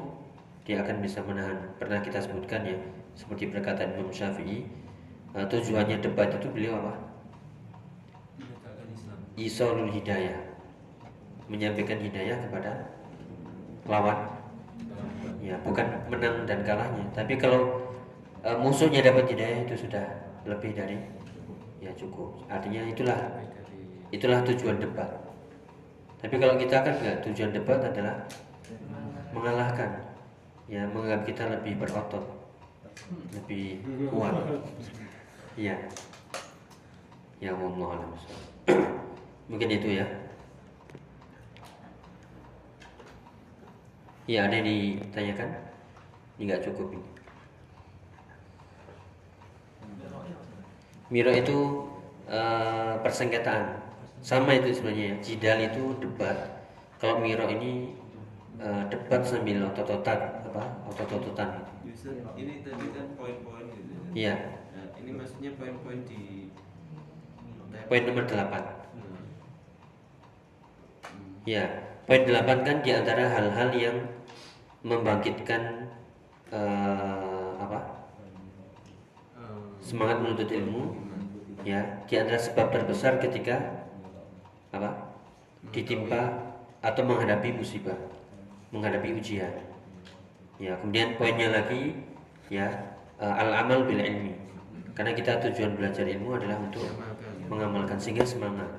dia 0.63 0.79
akan 0.79 1.03
bisa 1.03 1.19
menahan. 1.25 1.59
Pernah 1.75 1.99
kita 1.99 2.23
sebutkan 2.23 2.63
ya 2.63 2.77
seperti 3.19 3.51
perkataan 3.51 3.99
Imam 3.99 4.13
Syafi'i 4.13 4.63
eh, 5.33 5.45
tujuannya 5.49 5.97
debat 5.99 6.29
itu 6.29 6.47
beliau 6.49 6.77
apa? 6.79 6.93
Isolul 9.37 9.89
hidayah. 9.89 10.37
Menyampaikan 11.49 11.99
hidayah 11.99 12.37
kepada 12.47 12.71
lawan. 13.89 14.29
Ya 15.43 15.59
bukan 15.65 15.85
menang 16.07 16.47
dan 16.47 16.63
kalahnya. 16.63 17.03
Tapi 17.11 17.35
kalau 17.35 17.81
eh, 18.45 18.57
musuhnya 18.57 19.01
dapat 19.01 19.27
hidayah 19.33 19.65
itu 19.65 19.89
sudah 19.89 20.05
lebih 20.45 20.77
dari 20.77 20.97
ya 21.81 21.91
cukup. 21.97 22.45
Artinya 22.47 22.85
itulah 22.87 23.19
itulah 24.13 24.39
tujuan 24.45 24.77
debat. 24.79 25.09
Tapi 26.23 26.39
kalau 26.39 26.55
kita 26.55 26.79
kan 26.79 26.95
nggak 26.95 27.19
tujuan 27.27 27.51
debat 27.51 27.81
adalah 27.83 28.23
mengalahkan. 29.35 29.99
Ya 30.71 30.87
menganggap 30.87 31.27
kita 31.27 31.43
lebih 31.51 31.75
berotot 31.75 32.43
lebih 33.33 33.83
kuat 34.09 34.33
ya 35.53 35.77
ya 37.37 37.51
Allah 37.53 37.87
alam 37.93 38.11
mungkin 39.51 39.69
itu 39.69 39.99
ya. 39.99 40.07
Ya 44.23 44.47
ada 44.47 44.55
yang 44.55 44.67
ditanyakan? 45.03 45.49
Ini 46.39 46.43
nggak 46.47 46.63
cukup 46.71 46.95
ini. 46.95 47.09
Miro 51.11 51.31
itu 51.35 51.57
eh, 52.31 52.93
persengketaan. 53.03 53.83
Sama 54.23 54.55
itu 54.55 54.71
sebenarnya 54.71 55.05
ya. 55.11 55.15
Jidal 55.19 55.59
itu 55.67 55.83
debat. 55.99 56.63
Kalau 57.03 57.19
Miro 57.19 57.43
ini 57.51 57.91
eh, 58.63 58.83
debat 58.87 59.21
sambil 59.27 59.67
otot-ototan 59.67 60.47
apa 60.47 60.63
otot-ototan. 60.87 61.67
Ini 62.39 62.63
tadi 62.63 62.85
kan 62.95 63.07
poin-poin 63.19 63.67
gitu. 63.75 63.91
ya. 63.91 64.33
iya 64.33 64.35
ini 65.03 65.11
maksudnya 65.19 65.51
poin-poin 65.59 65.99
di 66.07 66.47
poin 67.91 68.03
nomor 68.07 68.23
8 68.23 68.39
Hmm. 68.95 69.19
ya 71.43 71.67
poin 72.07 72.23
8 72.23 72.63
kan 72.63 72.77
di 72.79 72.91
antara 72.95 73.27
hal-hal 73.27 73.69
yang 73.75 73.97
membangkitkan 74.83 75.91
eh, 76.51 77.51
apa? 77.59 77.79
Semangat 79.83 80.23
menuntut 80.23 80.47
ilmu. 80.47 80.95
Ya 81.63 82.03
di 82.07 82.19
antara 82.19 82.39
sebab 82.39 82.71
terbesar 82.71 83.19
ketika 83.23 83.87
apa? 84.75 85.15
Ditimpa 85.71 86.51
atau 86.83 87.01
menghadapi 87.07 87.55
musibah 87.55 87.95
menghadapi 88.75 89.15
ujian. 89.15 89.51
Ya 90.59 90.79
kemudian 90.79 91.15
poinnya 91.15 91.49
lagi 91.55 91.95
ya 92.51 92.67
al 93.19 93.51
amal 93.55 93.87
bil 93.87 94.03
ilmi 94.03 94.42
karena 94.93 95.11
kita 95.17 95.41
tujuan 95.49 95.73
belajar 95.73 96.05
ilmu 96.05 96.37
adalah 96.37 96.57
untuk 96.61 96.85
mengamalkan 97.49 97.97
sehingga 97.97 98.25
semangat. 98.25 98.69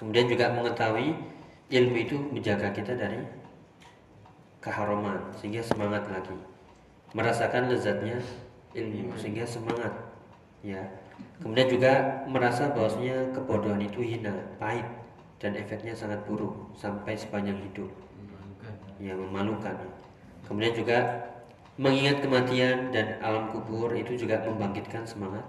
Kemudian 0.00 0.30
juga 0.30 0.48
mengetahui 0.56 1.12
ilmu 1.68 1.96
itu 2.00 2.16
menjaga 2.32 2.72
kita 2.72 2.96
dari 2.96 3.20
keharuman 4.64 5.20
sehingga 5.36 5.60
semangat 5.60 6.08
lagi. 6.08 6.36
Merasakan 7.12 7.68
lezatnya 7.68 8.16
ilmu 8.72 9.12
sehingga 9.20 9.44
semangat 9.44 9.92
ya. 10.64 10.80
Kemudian 11.42 11.68
juga 11.68 11.92
merasa 12.30 12.70
bahwasanya 12.70 13.34
kebodohan 13.34 13.82
itu 13.82 14.00
hina 14.00 14.32
pahit 14.56 14.86
dan 15.42 15.54
efeknya 15.54 15.92
sangat 15.94 16.22
buruk 16.24 16.54
sampai 16.74 17.14
sepanjang 17.14 17.58
hidup. 17.68 17.90
Yang 18.98 19.18
memalukan. 19.28 19.76
Kemudian 20.46 20.74
juga 20.74 20.98
mengingat 21.78 22.26
kematian 22.26 22.90
dan 22.90 23.22
alam 23.22 23.54
kubur 23.54 23.94
itu 23.94 24.18
juga 24.18 24.42
membangkitkan 24.42 25.06
semangat 25.06 25.46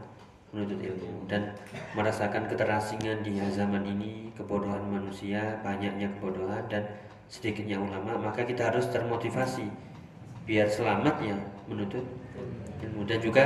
menuntut 0.53 0.77
ilmu 0.77 1.25
dan 1.25 1.57
merasakan 1.97 2.45
keterasingan 2.45 3.25
di 3.25 3.41
zaman 3.49 3.81
ini 3.81 4.29
kebodohan 4.37 4.81
manusia 4.85 5.57
banyaknya 5.65 6.09
kebodohan 6.17 6.61
dan 6.69 6.85
sedikitnya 7.29 7.81
ulama 7.81 8.17
maka 8.29 8.45
kita 8.45 8.69
harus 8.69 8.85
termotivasi 8.93 9.65
biar 10.45 10.69
selamat 10.69 11.17
ya 11.21 11.37
menuntut 11.65 12.05
ilmu 12.85 13.09
dan 13.09 13.19
juga 13.21 13.43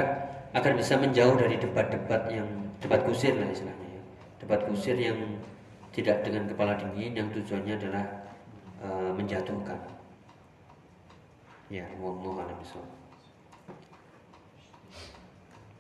akan 0.52 0.74
bisa 0.76 1.00
menjauh 1.00 1.40
dari 1.40 1.56
debat-debat 1.60 2.28
yang 2.32 2.48
debat 2.84 3.00
kusir 3.08 3.36
lah 3.36 3.48
istilahnya 3.48 4.00
ya. 4.00 4.02
debat 4.44 4.60
kusir 4.68 5.00
yang 5.00 5.18
tidak 5.96 6.24
dengan 6.28 6.52
kepala 6.52 6.76
dingin 6.76 7.16
yang 7.16 7.28
tujuannya 7.32 7.80
adalah 7.80 8.06
eh, 8.84 9.12
menjatuhkan 9.16 9.93
ya 11.74 11.90
wallahu 11.98 12.38
a'lam 12.38 12.54
bishawab. 12.62 12.86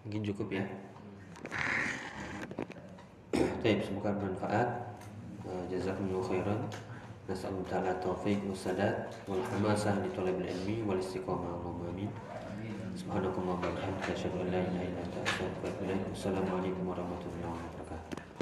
mungkin 0.01 0.25
cukup 0.25 0.49
ya 0.49 0.65
Baik, 3.63 3.79
semoga 3.79 4.11
bermanfaat. 4.19 4.91
Eh, 5.47 5.63
Jazakumullah 5.71 6.19
khairan. 6.19 6.67
Nas'alullah 7.23 7.71
ta'ala 7.71 7.91
taufiq 8.03 8.43
wa 8.43 8.51
sadat 8.51 9.07
wal 9.23 9.39
hamasah 9.39 10.03
li 10.03 10.11
talabil 10.11 10.51
ilmi 10.51 10.83
wal 10.83 10.99
istiqamah 10.99 11.47
Allahumma 11.47 11.87
amin. 11.87 12.11
Subhanakallah 12.91 13.55
wa 13.55 13.63
bihamdika 13.63 14.11
asyhadu 14.11 14.43
an 14.43 14.51
la 14.51 14.59
ilaha 14.67 14.83
illa 14.83 15.01
anta 15.07 15.19
astaghfiruka 15.23 15.63
wa 15.63 15.71
atubu 15.71 15.83
ilaik. 15.87 16.03
Wassalamualaikum 16.11 16.83
warahmatullahi 16.91 17.47
wabarakatuh. 17.47 17.72